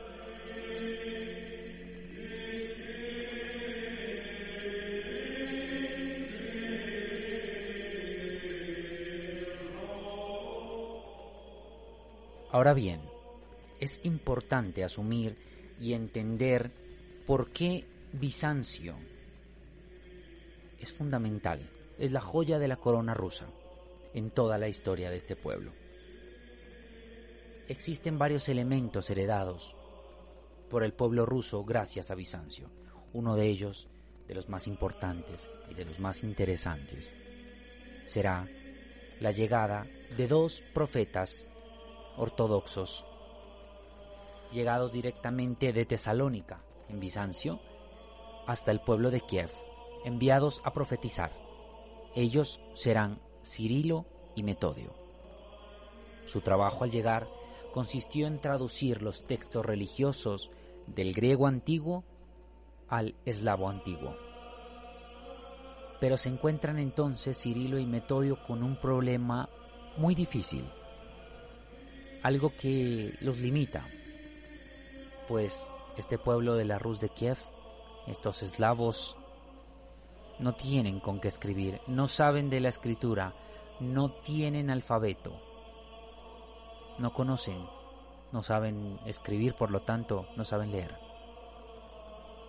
Ahora 12.50 12.73
bien, 12.73 13.00
es 13.78 14.00
importante 14.04 14.82
asumir 14.82 15.37
y 15.78 15.93
entender 15.93 16.71
por 17.26 17.50
qué 17.50 17.87
Bizancio 18.13 18.97
es 20.78 20.93
fundamental, 20.93 21.69
es 21.99 22.11
la 22.13 22.23
joya 22.23 22.58
de 22.58 22.69
la 22.69 22.76
corona 22.76 23.13
rusa 23.13 23.47
en 24.15 24.30
toda 24.30 24.56
la 24.56 24.69
historia 24.69 25.11
de 25.11 25.17
este 25.17 25.37
pueblo. 25.37 25.73
Existen 27.69 28.19
varios 28.19 28.49
elementos 28.49 29.11
heredados 29.11 29.75
por 30.71 30.84
el 30.84 30.95
pueblo 30.95 31.26
ruso 31.26 31.65
gracias 31.65 32.11
a 32.11 32.15
Bizancio. 32.15 32.71
Uno 33.13 33.37
de 33.37 33.47
ellos, 33.47 33.89
de 34.26 34.34
los 34.34 34.49
más 34.49 34.67
importantes 34.67 35.50
y 35.71 35.75
de 35.75 35.84
los 35.84 36.00
más 36.00 36.23
interesantes, 36.23 37.15
será 38.04 38.49
la 39.21 39.32
llegada 39.32 39.87
de 40.17 40.28
dos 40.28 40.65
profetas 40.73 41.50
ortodoxos, 42.19 43.07
llegados 44.52 44.93
directamente 44.93 45.73
de 45.73 45.87
Tesalónica, 45.87 46.63
en 46.89 47.00
Bizancio, 47.00 47.61
hasta 48.47 48.71
el 48.71 48.81
pueblo 48.81 49.11
de 49.11 49.21
Kiev, 49.21 49.50
enviados 50.04 50.61
a 50.65 50.73
profetizar. 50.73 51.33
Ellos 52.15 52.61
serán 52.75 53.21
Cirilo 53.45 54.07
y 54.35 54.43
Metodio. 54.43 54.95
Su 56.25 56.41
trabajo 56.41 56.85
al 56.85 56.91
llegar 56.91 57.28
consistió 57.73 58.26
en 58.26 58.41
traducir 58.41 59.02
los 59.02 59.26
textos 59.26 59.65
religiosos 59.65 60.50
del 60.87 61.13
griego 61.13 61.47
antiguo 61.47 62.04
al 62.89 63.15
eslavo 63.25 63.69
antiguo. 63.69 64.17
Pero 66.00 66.17
se 66.17 66.28
encuentran 66.28 66.78
entonces 66.78 67.41
Cirilo 67.41 67.78
y 67.78 67.87
Metodio 67.87 68.39
con 68.47 68.63
un 68.63 68.81
problema 68.81 69.49
muy 69.97 70.15
difícil 70.15 70.65
algo 72.23 72.52
que 72.57 73.15
los 73.21 73.39
limita, 73.39 73.87
pues 75.28 75.69
este 75.97 76.19
pueblo 76.19 76.54
de 76.54 76.65
la 76.65 76.78
Rus 76.78 77.00
de 77.00 77.09
Kiev, 77.09 77.39
estos 78.07 78.43
eslavos, 78.43 79.17
no 80.39 80.54
tienen 80.54 81.00
con 81.00 81.21
qué 81.21 81.28
escribir, 81.28 81.81
no 81.87 82.07
saben 82.07 82.49
de 82.50 82.61
la 82.61 82.69
escritura, 82.69 83.35
no 83.81 84.13
tienen 84.13 84.71
alfabeto, 84.71 85.41
no 86.99 87.13
conocen, 87.13 87.65
no 88.33 88.43
saben 88.43 88.99
escribir, 89.07 89.54
por 89.54 89.71
lo 89.71 89.83
tanto, 89.83 90.28
no 90.37 90.45
saben 90.45 90.71
leer. 90.71 90.97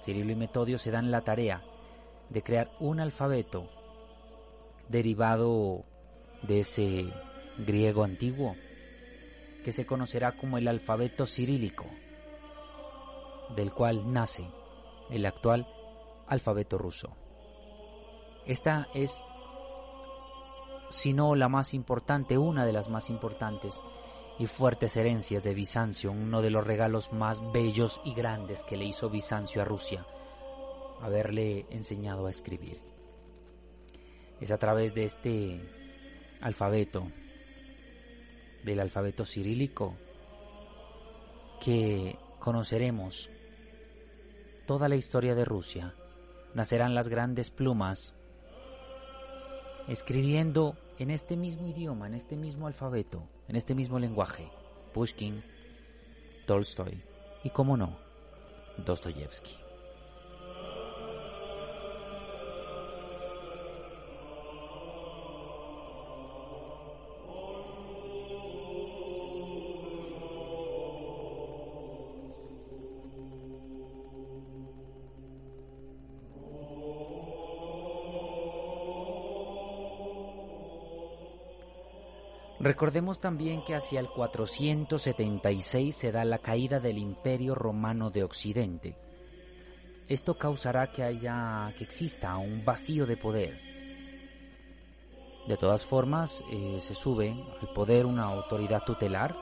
Cirilo 0.02 0.32
y 0.32 0.36
Metodio 0.36 0.78
se 0.78 0.92
dan 0.92 1.12
la 1.12 1.22
tarea 1.22 1.64
de 2.30 2.44
crear 2.44 2.72
un 2.80 3.00
alfabeto 3.00 3.70
derivado 4.88 5.84
de 6.44 6.62
ese 6.62 7.14
griego 7.58 8.04
antiguo 8.04 8.56
que 9.64 9.72
se 9.72 9.86
conocerá 9.86 10.38
como 10.38 10.58
el 10.58 10.68
alfabeto 10.68 11.26
cirílico, 11.26 11.86
del 13.56 13.74
cual 13.74 14.12
nace 14.12 14.50
el 15.10 15.26
actual 15.26 15.68
alfabeto 16.28 16.78
ruso. 16.78 17.16
Esta 18.46 18.88
es, 18.94 19.24
si 20.90 21.14
no 21.14 21.36
la 21.36 21.50
más 21.50 21.74
importante, 21.74 22.38
una 22.38 22.66
de 22.66 22.74
las 22.74 22.90
más 22.90 23.10
importantes 23.10 23.84
y 24.40 24.48
fuertes 24.48 24.96
herencias 24.96 25.44
de 25.44 25.54
Bizancio, 25.54 26.12
uno 26.12 26.42
de 26.42 26.50
los 26.50 26.66
regalos 26.66 27.12
más 27.12 27.42
bellos 27.52 28.00
y 28.06 28.14
grandes 28.14 28.64
que 28.64 28.78
le 28.78 28.86
hizo 28.86 29.10
Bizancio 29.10 29.62
a 29.62 29.66
Rusia, 29.66 30.06
haberle 31.02 31.66
enseñado 31.70 32.28
a 32.28 32.30
escribir. 32.30 32.82
Es 34.40 34.52
a 34.52 34.58
través 34.58 34.94
de 34.94 35.04
este 35.04 35.62
alfabeto 36.42 37.12
del 38.64 38.80
alfabeto 38.80 39.26
cirílico 39.26 39.96
que 41.60 42.18
conoceremos 42.40 43.30
toda 44.66 44.88
la 44.88 44.96
historia 44.96 45.36
de 45.36 45.46
Rusia. 45.46 45.94
Nacerán 46.54 46.96
las 46.96 47.10
grandes 47.10 47.52
plumas 47.52 48.16
escribiendo 49.88 50.78
en 50.98 51.12
este 51.12 51.36
mismo 51.36 51.68
idioma, 51.68 52.08
en 52.08 52.14
este 52.14 52.36
mismo 52.36 52.68
alfabeto, 52.68 53.28
en 53.48 53.56
este 53.56 53.76
mismo 53.76 54.00
lenguaje. 54.00 54.50
Pushkin, 54.94 55.44
Tolstoy 56.46 57.02
y, 57.44 57.50
como 57.50 57.78
no, 57.78 57.98
Dostoyevsky. 58.86 59.69
Recordemos 82.60 83.22
también 83.22 83.64
que 83.64 83.74
hacia 83.74 84.02
el 84.02 84.10
476 84.10 85.96
se 85.96 86.12
da 86.12 86.26
la 86.26 86.40
caída 86.40 86.82
del 86.82 86.98
Imperio 86.98 87.56
Romano 87.56 88.10
de 88.10 88.26
Occidente. 88.26 88.98
Esto 90.10 90.38
causará 90.38 90.92
que 90.92 91.04
haya 91.04 91.74
que 91.78 91.86
exista 91.86 92.36
un 92.36 92.66
vacío 92.66 93.06
de 93.06 93.16
poder. 93.16 93.62
De 95.48 95.56
todas 95.56 95.86
formas, 95.86 96.44
eh, 96.52 96.80
se 96.82 96.94
sube 96.94 97.32
al 97.62 97.70
poder 97.74 98.06
una 98.06 98.26
autoridad 98.26 98.84
tutelar. 98.86 99.38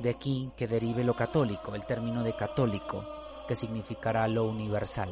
De 0.00 0.08
aquí 0.08 0.50
que 0.56 0.66
derive 0.66 1.04
lo 1.04 1.14
católico, 1.14 1.74
el 1.74 1.84
término 1.84 2.22
de 2.22 2.34
católico, 2.34 3.04
que 3.46 3.54
significará 3.54 4.26
lo 4.28 4.44
universal, 4.48 5.10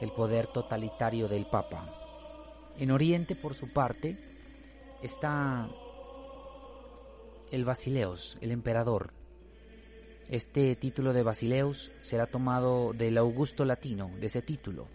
el 0.00 0.12
poder 0.12 0.46
totalitario 0.46 1.28
del 1.28 1.44
Papa. 1.44 1.92
En 2.78 2.90
Oriente, 2.90 3.36
por 3.36 3.54
su 3.54 3.70
parte, 3.72 4.35
está 5.02 5.68
el 7.50 7.64
Basileos, 7.64 8.38
el 8.40 8.50
emperador. 8.50 9.12
Este 10.28 10.74
título 10.76 11.12
de 11.12 11.22
Basileus 11.22 11.92
será 12.00 12.26
tomado 12.26 12.92
del 12.92 13.16
Augusto 13.18 13.64
latino, 13.64 14.10
de 14.18 14.26
ese 14.26 14.42
título. 14.42 14.88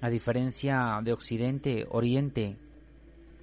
A 0.00 0.08
diferencia 0.08 1.00
de 1.02 1.12
Occidente, 1.12 1.86
Oriente, 1.90 2.56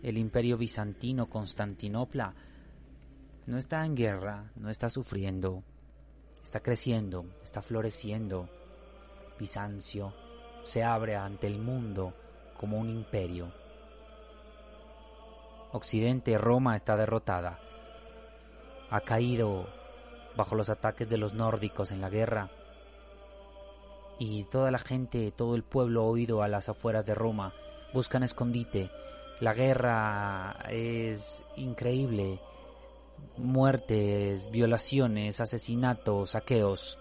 el 0.01 0.17
imperio 0.17 0.57
bizantino, 0.57 1.27
Constantinopla, 1.27 2.33
no 3.45 3.57
está 3.57 3.85
en 3.85 3.95
guerra, 3.95 4.51
no 4.55 4.69
está 4.69 4.89
sufriendo, 4.89 5.63
está 6.43 6.61
creciendo, 6.61 7.25
está 7.43 7.61
floreciendo. 7.61 8.49
Bizancio 9.39 10.13
se 10.63 10.83
abre 10.83 11.15
ante 11.15 11.47
el 11.47 11.59
mundo 11.59 12.13
como 12.57 12.79
un 12.79 12.89
imperio. 12.89 13.62
Occidente, 15.73 16.37
Roma 16.37 16.75
está 16.75 16.95
derrotada. 16.95 17.59
Ha 18.91 19.01
caído 19.01 19.67
bajo 20.37 20.55
los 20.55 20.69
ataques 20.69 21.09
de 21.09 21.17
los 21.17 21.33
nórdicos 21.33 21.91
en 21.91 21.99
la 21.99 22.11
guerra. 22.11 22.51
Y 24.19 24.43
toda 24.43 24.69
la 24.69 24.77
gente, 24.77 25.31
todo 25.31 25.55
el 25.55 25.63
pueblo 25.63 26.05
oído 26.05 26.43
a 26.43 26.47
las 26.47 26.69
afueras 26.69 27.07
de 27.07 27.15
Roma 27.15 27.55
buscan 27.91 28.21
escondite. 28.21 28.91
La 29.39 29.55
guerra 29.55 30.63
es 30.69 31.41
increíble. 31.55 32.39
Muertes, 33.37 34.51
violaciones, 34.51 35.41
asesinatos, 35.41 36.31
saqueos. 36.31 36.99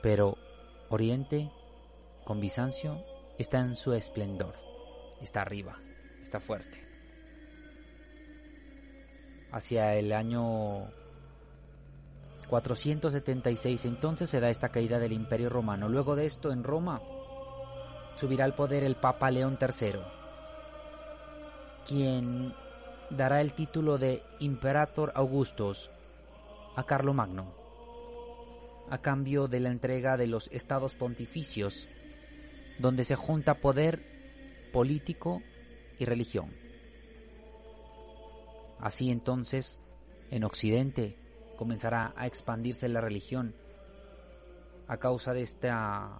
Pero 0.00 0.38
Oriente, 0.90 1.50
con 2.24 2.38
Bizancio, 2.38 3.02
está 3.36 3.58
en 3.58 3.74
su 3.74 3.94
esplendor. 3.94 4.54
Está 5.20 5.42
arriba 5.42 5.76
está 6.22 6.40
fuerte. 6.40 6.78
Hacia 9.50 9.94
el 9.96 10.12
año 10.12 10.88
476 12.48 13.84
entonces 13.86 14.30
se 14.30 14.40
da 14.40 14.50
esta 14.50 14.68
caída 14.70 14.98
del 14.98 15.12
Imperio 15.12 15.48
Romano. 15.48 15.88
Luego 15.88 16.16
de 16.16 16.26
esto 16.26 16.52
en 16.52 16.64
Roma 16.64 17.02
subirá 18.16 18.44
al 18.44 18.54
poder 18.54 18.84
el 18.84 18.96
Papa 18.96 19.30
León 19.30 19.58
III, 19.60 20.00
quien 21.86 22.54
dará 23.10 23.40
el 23.40 23.52
título 23.54 23.98
de 23.98 24.22
Imperator 24.38 25.12
Augustus 25.14 25.90
a 26.76 26.84
Carlomagno, 26.84 27.54
a 28.90 28.98
cambio 28.98 29.48
de 29.48 29.60
la 29.60 29.70
entrega 29.70 30.16
de 30.16 30.26
los 30.26 30.48
estados 30.52 30.94
pontificios, 30.94 31.88
donde 32.78 33.04
se 33.04 33.16
junta 33.16 33.54
poder 33.54 34.70
político 34.72 35.42
y 36.02 36.04
religión. 36.04 36.50
Así 38.80 39.10
entonces, 39.10 39.80
en 40.30 40.42
Occidente 40.42 41.16
comenzará 41.56 42.12
a 42.16 42.26
expandirse 42.26 42.88
la 42.88 43.00
religión 43.00 43.54
a 44.88 44.96
causa 44.96 45.32
de 45.32 45.42
esta 45.42 46.18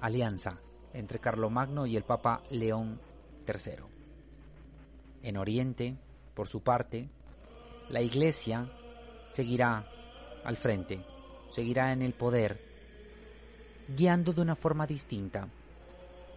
alianza 0.00 0.58
entre 0.94 1.18
Carlomagno 1.18 1.84
y 1.84 1.96
el 1.96 2.04
Papa 2.04 2.42
León 2.50 2.98
III. 3.46 3.84
En 5.22 5.36
Oriente, 5.36 5.98
por 6.34 6.48
su 6.48 6.62
parte, 6.62 7.10
la 7.90 8.00
Iglesia 8.00 8.72
seguirá 9.28 9.86
al 10.44 10.56
frente, 10.56 11.04
seguirá 11.50 11.92
en 11.92 12.00
el 12.00 12.14
poder, 12.14 12.64
guiando 13.94 14.32
de 14.32 14.40
una 14.40 14.56
forma 14.56 14.86
distinta. 14.86 15.48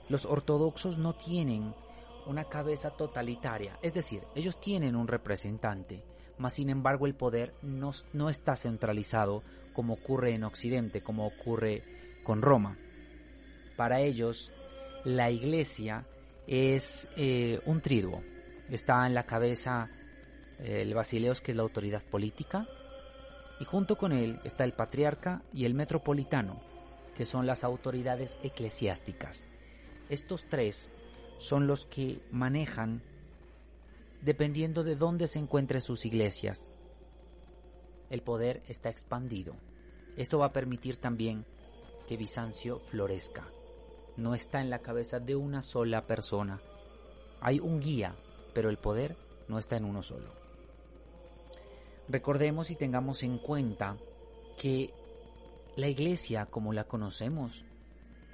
Los 0.10 0.26
ortodoxos 0.26 0.98
no 0.98 1.16
tienen 1.16 1.74
una 2.26 2.46
cabeza 2.46 2.92
totalitaria, 2.92 3.78
es 3.82 3.94
decir, 3.94 4.24
ellos 4.36 4.60
tienen 4.60 4.96
un 4.96 5.08
representante, 5.08 6.04
mas 6.38 6.56
sin 6.56 6.70
embargo 6.70 7.06
el 7.06 7.16
poder 7.16 7.54
no, 7.62 7.92
no 8.14 8.30
está 8.30 8.56
centralizado 8.56 9.44
como 9.74 9.94
ocurre 9.94 10.34
en 10.34 10.44
Occidente, 10.44 11.02
como 11.02 11.28
ocurre 11.28 11.84
con 12.24 12.42
Roma. 12.42 12.78
Para 13.76 14.02
ellos, 14.02 14.52
la 15.04 15.32
iglesia 15.32 16.06
es 16.48 17.08
eh, 17.16 17.60
un 17.66 17.82
triduo. 17.82 18.22
Está 18.70 19.06
en 19.08 19.14
la 19.14 19.24
cabeza 19.24 19.90
eh, 20.60 20.82
el 20.82 20.94
basileos, 20.94 21.42
que 21.42 21.52
es 21.52 21.58
la 21.58 21.64
autoridad 21.64 22.04
política, 22.04 22.68
y 23.60 23.66
junto 23.66 23.98
con 23.98 24.12
él 24.12 24.40
está 24.44 24.64
el 24.64 24.74
patriarca 24.74 25.44
y 25.54 25.66
el 25.66 25.74
metropolitano, 25.74 26.62
que 27.16 27.26
son 27.26 27.46
las 27.46 27.64
autoridades 27.64 28.38
eclesiásticas. 28.44 29.48
Estos 30.10 30.48
tres 30.48 30.92
son 31.42 31.66
los 31.66 31.88
que 31.88 32.22
manejan 32.32 33.02
dependiendo 34.22 34.84
de 34.84 34.96
dónde 34.96 35.26
se 35.26 35.40
encuentren 35.40 35.82
sus 35.82 36.06
iglesias. 36.06 36.72
El 38.12 38.22
poder 38.22 38.62
está 38.68 38.90
expandido. 38.90 39.56
Esto 40.18 40.38
va 40.38 40.48
a 40.48 40.54
permitir 40.54 40.98
también 40.98 41.46
que 42.08 42.16
Bizancio 42.16 42.78
florezca. 42.78 43.48
No 44.18 44.36
está 44.36 44.62
en 44.62 44.70
la 44.70 44.84
cabeza 44.84 45.20
de 45.20 45.36
una 45.36 45.64
sola 45.64 46.06
persona. 46.06 46.62
Hay 47.40 47.60
un 47.60 47.80
guía, 47.80 48.16
pero 48.54 48.70
el 48.70 48.78
poder 48.78 49.18
no 49.48 49.58
está 49.58 49.78
en 49.78 49.86
uno 49.86 50.04
solo. 50.04 50.30
Recordemos 52.08 52.70
y 52.70 52.76
tengamos 52.76 53.24
en 53.24 53.40
cuenta 53.40 53.98
que 54.60 54.94
la 55.76 55.88
iglesia 55.88 56.46
como 56.46 56.72
la 56.72 56.84
conocemos 56.84 57.66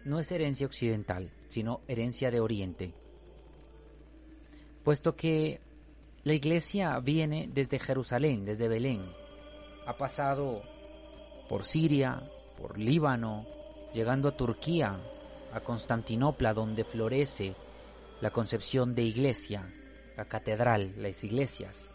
no 0.03 0.19
es 0.19 0.29
herencia 0.29 0.67
occidental, 0.67 1.31
sino 1.47 1.81
herencia 1.87 2.31
de 2.31 2.39
Oriente. 2.39 2.93
Puesto 4.83 5.15
que 5.15 5.59
la 6.23 6.33
iglesia 6.33 6.99
viene 6.99 7.49
desde 7.53 7.79
Jerusalén, 7.79 8.45
desde 8.45 8.67
Belén, 8.67 9.11
ha 9.85 9.97
pasado 9.97 10.61
por 11.47 11.63
Siria, 11.63 12.21
por 12.57 12.77
Líbano, 12.77 13.45
llegando 13.93 14.29
a 14.29 14.35
Turquía, 14.35 14.99
a 15.53 15.61
Constantinopla, 15.61 16.53
donde 16.53 16.83
florece 16.83 17.55
la 18.21 18.31
concepción 18.31 18.93
de 18.95 19.03
iglesia, 19.03 19.73
la 20.15 20.25
catedral, 20.25 20.93
las 20.97 21.23
iglesias, 21.23 21.91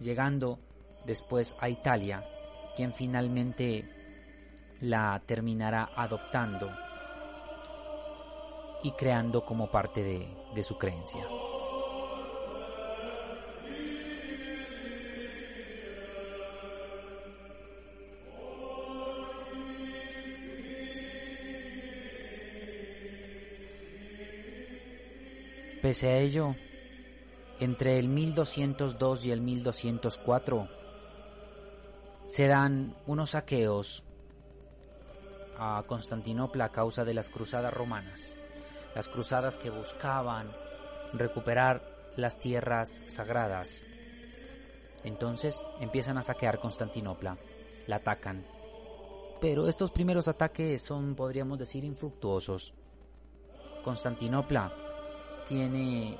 llegando 0.00 0.58
después 1.04 1.54
a 1.60 1.68
Italia, 1.68 2.24
quien 2.76 2.92
finalmente 2.94 3.84
la 4.80 5.22
terminará 5.26 5.90
adoptando 5.94 6.70
y 8.84 8.92
creando 8.92 9.46
como 9.46 9.70
parte 9.70 10.04
de, 10.54 10.62
su 10.62 10.76
creencia. 10.76 11.26
Pese 25.80 26.08
a 26.08 26.18
ello, 26.18 26.54
entre 27.58 27.98
el 27.98 28.08
1202 28.08 29.24
y 29.24 29.30
el 29.30 29.40
1204 29.40 30.68
se 32.26 32.46
dan 32.48 32.96
unos 33.06 33.30
saqueos 33.30 34.04
a 35.58 35.82
Constantinopla 35.86 36.66
a 36.66 36.72
causa 36.72 37.04
de 37.04 37.14
las 37.14 37.30
cruzadas 37.30 37.72
romanas 37.72 38.36
las 38.94 39.08
cruzadas 39.08 39.56
que 39.58 39.70
buscaban 39.70 40.50
recuperar 41.12 42.12
las 42.16 42.38
tierras 42.38 43.02
sagradas. 43.06 43.84
Entonces 45.02 45.62
empiezan 45.80 46.18
a 46.18 46.22
saquear 46.22 46.58
Constantinopla, 46.58 47.36
la 47.86 47.96
atacan. 47.96 48.44
Pero 49.40 49.68
estos 49.68 49.90
primeros 49.90 50.28
ataques 50.28 50.82
son, 50.82 51.14
podríamos 51.14 51.58
decir, 51.58 51.84
infructuosos. 51.84 52.72
Constantinopla 53.84 54.72
tiene 55.46 56.18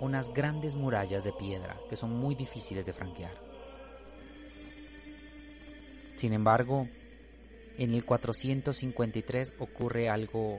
unas 0.00 0.32
grandes 0.32 0.74
murallas 0.74 1.24
de 1.24 1.32
piedra 1.32 1.76
que 1.88 1.96
son 1.96 2.12
muy 2.12 2.34
difíciles 2.34 2.86
de 2.86 2.92
franquear. 2.92 3.34
Sin 6.14 6.32
embargo, 6.32 6.88
en 7.76 7.92
el 7.92 8.06
453 8.06 9.54
ocurre 9.58 10.08
algo 10.08 10.58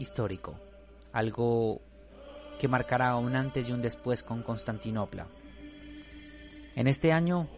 histórico, 0.00 0.56
algo 1.12 1.80
que 2.58 2.66
marcará 2.68 3.14
un 3.16 3.36
antes 3.36 3.68
y 3.68 3.72
un 3.72 3.80
después 3.80 4.22
con 4.22 4.42
Constantinopla. 4.42 5.28
En 6.74 6.86
este 6.88 7.12
año, 7.12 7.48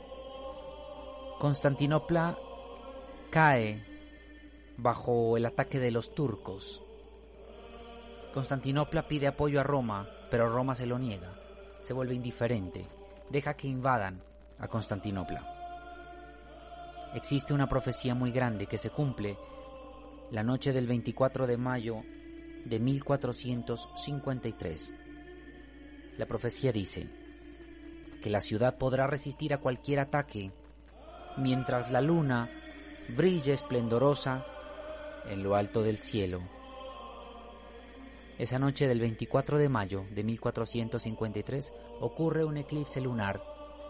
Constantinopla 1.39 2.39
cae 3.31 3.85
bajo 4.77 5.37
el 5.37 5.47
ataque 5.47 5.81
de 5.81 5.91
los 5.91 6.15
turcos. 6.15 6.83
Constantinopla 8.35 9.09
pide 9.09 9.29
apoyo 9.29 9.61
a 9.61 9.65
Roma, 9.65 10.09
pero 10.31 10.49
Roma 10.49 10.75
se 10.75 10.87
lo 10.87 10.99
niega, 10.99 11.35
se 11.81 11.93
vuelve 11.93 12.15
indiferente, 12.15 12.87
deja 13.31 13.55
que 13.55 13.69
invadan 13.69 14.23
a 14.59 14.69
Constantinopla. 14.69 15.49
Existe 17.15 17.53
una 17.53 17.69
profecía 17.69 18.15
muy 18.15 18.31
grande 18.31 18.67
que 18.67 18.79
se 18.79 18.91
cumple 18.91 19.37
la 20.31 20.43
noche 20.43 20.73
del 20.73 20.87
24 20.87 21.47
de 21.47 21.59
mayo 21.59 22.03
de 22.65 22.81
1453. 22.81 24.95
La 26.19 26.27
profecía 26.27 26.73
dice 26.73 27.09
que 28.23 28.31
la 28.31 28.41
ciudad 28.41 28.79
podrá 28.79 29.07
resistir 29.07 29.55
a 29.55 29.59
cualquier 29.59 30.01
ataque 30.01 30.51
mientras 31.37 31.91
la 31.91 32.01
luna 32.01 32.51
brille 33.09 33.53
esplendorosa 33.53 34.47
en 35.27 35.43
lo 35.43 35.55
alto 35.55 35.83
del 35.83 35.99
cielo. 35.99 36.41
Esa 38.39 38.59
noche 38.59 38.89
del 38.89 39.01
24 39.01 39.59
de 39.59 39.69
mayo 39.69 40.07
de 40.11 40.25
1453 40.25 41.75
ocurre 42.01 42.45
un 42.45 42.57
eclipse 42.57 43.01
lunar 43.01 43.43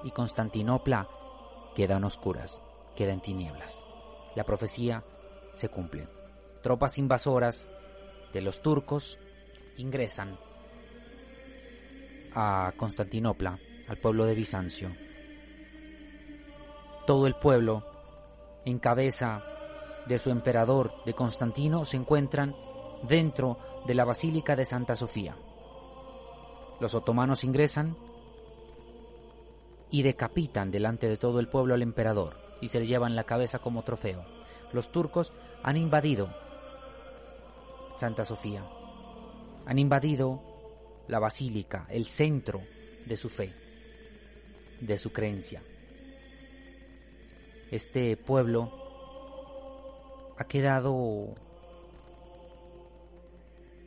y 0.05 0.11
Constantinopla 0.11 1.09
queda 1.75 1.97
en 1.97 2.05
oscuras, 2.05 2.63
queda 2.97 3.13
en 3.13 3.21
tinieblas. 3.21 3.87
La 4.35 4.45
profecía 4.45 5.05
se 5.55 5.69
cumple. 5.69 6.09
Tropas 6.63 6.99
invasoras 6.99 7.71
de 8.33 8.41
los 8.41 8.63
turcos 8.63 9.19
ingresan 9.77 10.39
a 12.35 12.73
Constantinopla, 12.77 13.59
al 13.89 13.99
pueblo 13.99 14.25
de 14.27 14.35
Bizancio. 14.35 14.91
Todo 17.07 17.27
el 17.27 17.35
pueblo, 17.35 17.85
en 18.65 18.79
cabeza 18.79 19.45
de 20.07 20.19
su 20.19 20.31
emperador 20.31 21.05
de 21.05 21.15
Constantino, 21.15 21.85
se 21.85 21.97
encuentran 21.97 22.57
dentro 23.03 23.59
de 23.87 23.95
la 23.95 24.05
Basílica 24.05 24.57
de 24.57 24.65
Santa 24.65 24.97
Sofía. 24.97 25.37
Los 26.81 26.95
otomanos 26.95 27.45
ingresan 27.45 27.97
y 29.91 30.03
decapitan 30.03 30.71
delante 30.71 31.09
de 31.09 31.19
todo 31.19 31.39
el 31.39 31.49
pueblo 31.49 31.75
al 31.75 31.83
emperador 31.83 32.37
y 32.61 32.69
se 32.69 32.81
le 32.81 32.87
llevan 32.87 33.15
la 33.15 33.25
cabeza 33.25 33.59
como 33.59 33.83
trofeo. 33.83 34.25
Los 34.73 34.91
turcos 34.91 35.33
han 35.63 35.77
invadido 35.77 36.35
Santa 37.97 38.25
Sofía, 38.25 38.65
han 39.67 39.79
invadido 39.79 40.41
la 41.09 41.19
basílica, 41.19 41.87
el 41.91 42.07
centro 42.07 42.63
de 43.07 43.17
su 43.17 43.29
fe, 43.29 43.55
de 44.81 44.99
su 44.99 45.13
creencia. 45.13 45.63
Este 47.71 48.17
pueblo 48.17 48.71
ha 50.37 50.45
quedado 50.45 51.35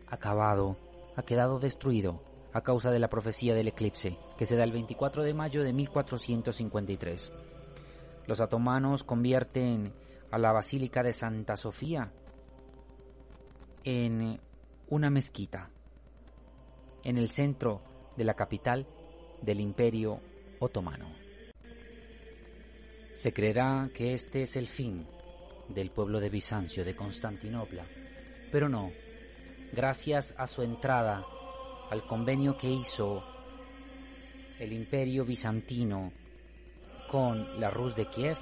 acabado, 0.07 0.77
ha 1.15 1.23
quedado 1.23 1.59
destruido 1.59 2.21
a 2.53 2.61
causa 2.61 2.91
de 2.91 2.99
la 2.99 3.09
profecía 3.09 3.53
del 3.53 3.67
eclipse, 3.67 4.17
que 4.37 4.45
se 4.45 4.55
da 4.55 4.63
el 4.63 4.71
24 4.71 5.23
de 5.23 5.33
mayo 5.33 5.63
de 5.63 5.73
1453. 5.73 7.33
Los 8.27 8.39
otomanos 8.39 9.03
convierten 9.03 9.93
a 10.31 10.37
la 10.37 10.51
Basílica 10.51 11.03
de 11.03 11.13
Santa 11.13 11.57
Sofía 11.57 12.11
en 13.85 14.39
una 14.89 15.11
mezquita, 15.11 15.69
en 17.03 17.19
el 17.19 17.29
centro 17.29 17.81
de 18.17 18.23
la 18.23 18.33
capital 18.33 18.87
del 19.43 19.59
Imperio 19.59 20.19
Otomano. 20.59 21.13
Se 23.13 23.31
creerá 23.31 23.89
que 23.93 24.13
este 24.13 24.41
es 24.41 24.55
el 24.55 24.65
fin 24.65 25.05
del 25.69 25.91
pueblo 25.91 26.19
de 26.19 26.29
Bizancio, 26.29 26.83
de 26.83 26.95
Constantinopla, 26.95 27.85
pero 28.51 28.67
no, 28.67 28.91
gracias 29.71 30.33
a 30.37 30.47
su 30.47 30.63
entrada 30.63 31.23
al 31.91 32.07
convenio 32.07 32.57
que 32.57 32.67
hizo 32.67 33.23
el 34.59 34.73
imperio 34.73 35.25
bizantino 35.25 36.11
con 37.11 37.59
la 37.59 37.69
Rus 37.69 37.95
de 37.95 38.07
Kiev, 38.07 38.37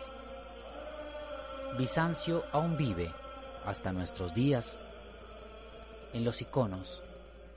Bizancio 1.77 2.43
aún 2.51 2.77
vive 2.77 3.11
hasta 3.65 3.91
nuestros 3.91 4.33
días 4.33 4.81
en 6.13 6.23
los 6.23 6.41
iconos, 6.41 7.03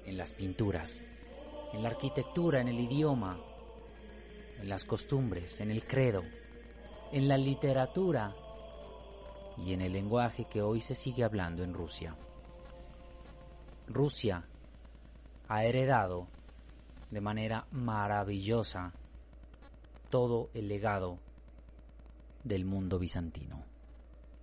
en 0.04 0.16
las 0.16 0.32
pinturas, 0.32 1.04
en 1.72 1.82
la 1.82 1.88
arquitectura, 1.88 2.60
en 2.60 2.68
el 2.68 2.80
idioma, 2.80 3.38
en 4.60 4.68
las 4.68 4.84
costumbres, 4.84 5.60
en 5.60 5.70
el 5.70 5.86
credo, 5.86 6.22
en 7.12 7.28
la 7.28 7.36
literatura 7.36 8.34
y 9.58 9.72
en 9.72 9.82
el 9.82 9.92
lenguaje 9.92 10.46
que 10.46 10.62
hoy 10.62 10.80
se 10.80 10.94
sigue 10.94 11.24
hablando 11.24 11.62
en 11.62 11.74
Rusia. 11.74 12.16
Rusia 13.88 14.44
ha 15.48 15.64
heredado 15.64 16.28
de 17.10 17.20
manera 17.20 17.66
maravillosa 17.70 18.92
todo 20.10 20.50
el 20.54 20.68
legado 20.68 21.18
del 22.42 22.64
mundo 22.64 22.98
bizantino. 22.98 23.64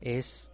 Es 0.01 0.51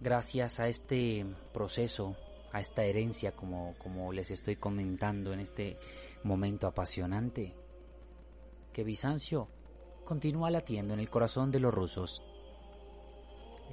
gracias 0.00 0.60
a 0.60 0.68
este 0.68 1.24
proceso, 1.52 2.16
a 2.52 2.60
esta 2.60 2.84
herencia, 2.84 3.32
como, 3.32 3.74
como 3.78 4.12
les 4.12 4.30
estoy 4.30 4.56
comentando 4.56 5.32
en 5.32 5.40
este 5.40 5.78
momento 6.22 6.66
apasionante, 6.66 7.54
que 8.72 8.84
Bizancio 8.84 9.48
continúa 10.04 10.50
latiendo 10.50 10.94
en 10.94 11.00
el 11.00 11.10
corazón 11.10 11.50
de 11.50 11.60
los 11.60 11.72
rusos, 11.72 12.22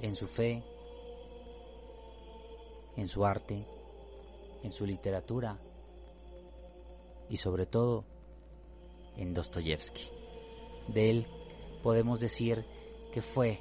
en 0.00 0.14
su 0.14 0.26
fe, 0.26 0.62
en 2.96 3.08
su 3.08 3.24
arte, 3.24 3.66
en 4.62 4.72
su 4.72 4.86
literatura 4.86 5.58
y 7.28 7.36
sobre 7.36 7.66
todo 7.66 8.04
en 9.16 9.34
Dostoyevsky. 9.34 10.10
De 10.88 11.10
él 11.10 11.26
podemos 11.82 12.20
decir 12.20 12.64
que 13.12 13.22
fue 13.22 13.60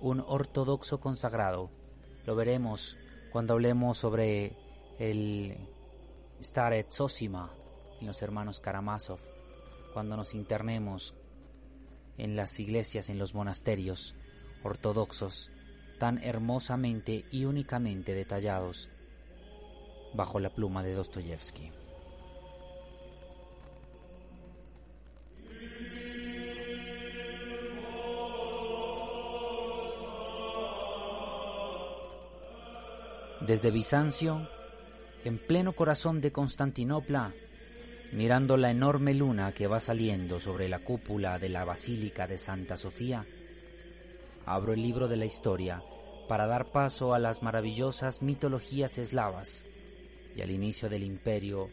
un 0.00 0.20
ortodoxo 0.20 1.00
consagrado. 1.00 1.70
Lo 2.24 2.34
veremos 2.34 2.96
cuando 3.32 3.54
hablemos 3.54 3.96
sobre 3.96 4.52
el 4.98 5.56
Staret 6.42 6.90
Sosima 6.90 7.50
en 7.98 8.06
los 8.06 8.20
hermanos 8.20 8.60
Karamazov, 8.60 9.20
cuando 9.94 10.16
nos 10.16 10.34
internemos 10.34 11.14
en 12.18 12.36
las 12.36 12.60
iglesias, 12.60 13.08
en 13.08 13.18
los 13.18 13.34
monasterios 13.34 14.14
ortodoxos, 14.62 15.50
tan 15.98 16.22
hermosamente 16.22 17.24
y 17.30 17.46
únicamente 17.46 18.14
detallados 18.14 18.90
bajo 20.14 20.38
la 20.38 20.50
pluma 20.50 20.82
de 20.82 20.94
Dostoyevsky. 20.94 21.81
Desde 33.46 33.72
Bizancio, 33.72 34.48
en 35.24 35.36
pleno 35.36 35.72
corazón 35.72 36.20
de 36.20 36.30
Constantinopla, 36.30 37.34
mirando 38.12 38.56
la 38.56 38.70
enorme 38.70 39.14
luna 39.14 39.50
que 39.50 39.66
va 39.66 39.80
saliendo 39.80 40.38
sobre 40.38 40.68
la 40.68 40.78
cúpula 40.78 41.40
de 41.40 41.48
la 41.48 41.64
Basílica 41.64 42.28
de 42.28 42.38
Santa 42.38 42.76
Sofía, 42.76 43.26
abro 44.46 44.74
el 44.74 44.80
libro 44.80 45.08
de 45.08 45.16
la 45.16 45.24
historia 45.24 45.82
para 46.28 46.46
dar 46.46 46.70
paso 46.70 47.14
a 47.14 47.18
las 47.18 47.42
maravillosas 47.42 48.22
mitologías 48.22 48.96
eslavas 48.96 49.64
y 50.36 50.42
al 50.42 50.52
inicio 50.52 50.88
del 50.88 51.02
imperio 51.02 51.68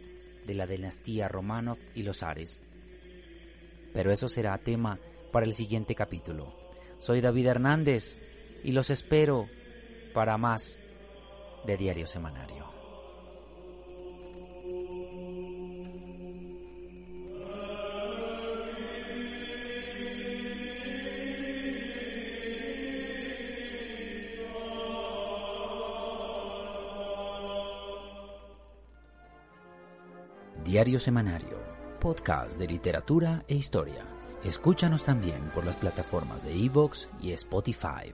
de 0.47 0.55
la 0.55 0.65
dinastía 0.65 1.27
Romanov 1.27 1.77
y 1.93 2.01
los 2.01 2.23
Ares. 2.23 2.63
Pero 3.93 4.11
eso 4.11 4.27
será 4.27 4.57
tema 4.57 4.99
para 5.31 5.45
el 5.45 5.53
siguiente 5.53 5.93
capítulo. 5.93 6.51
Soy 6.97 7.21
David 7.21 7.45
Hernández 7.45 8.17
y 8.63 8.71
los 8.71 8.89
espero 8.89 9.47
para 10.15 10.35
más 10.39 10.79
de 11.65 11.77
Diario 11.77 12.07
Semanario. 12.07 12.65
Diario 30.63 30.99
Semanario, 30.99 31.57
podcast 31.99 32.51
de 32.57 32.67
literatura 32.67 33.43
e 33.47 33.55
historia. 33.55 34.05
Escúchanos 34.43 35.03
también 35.03 35.49
por 35.49 35.65
las 35.65 35.75
plataformas 35.77 36.43
de 36.43 36.53
Evox 36.53 37.09
y 37.21 37.31
Spotify. 37.31 38.13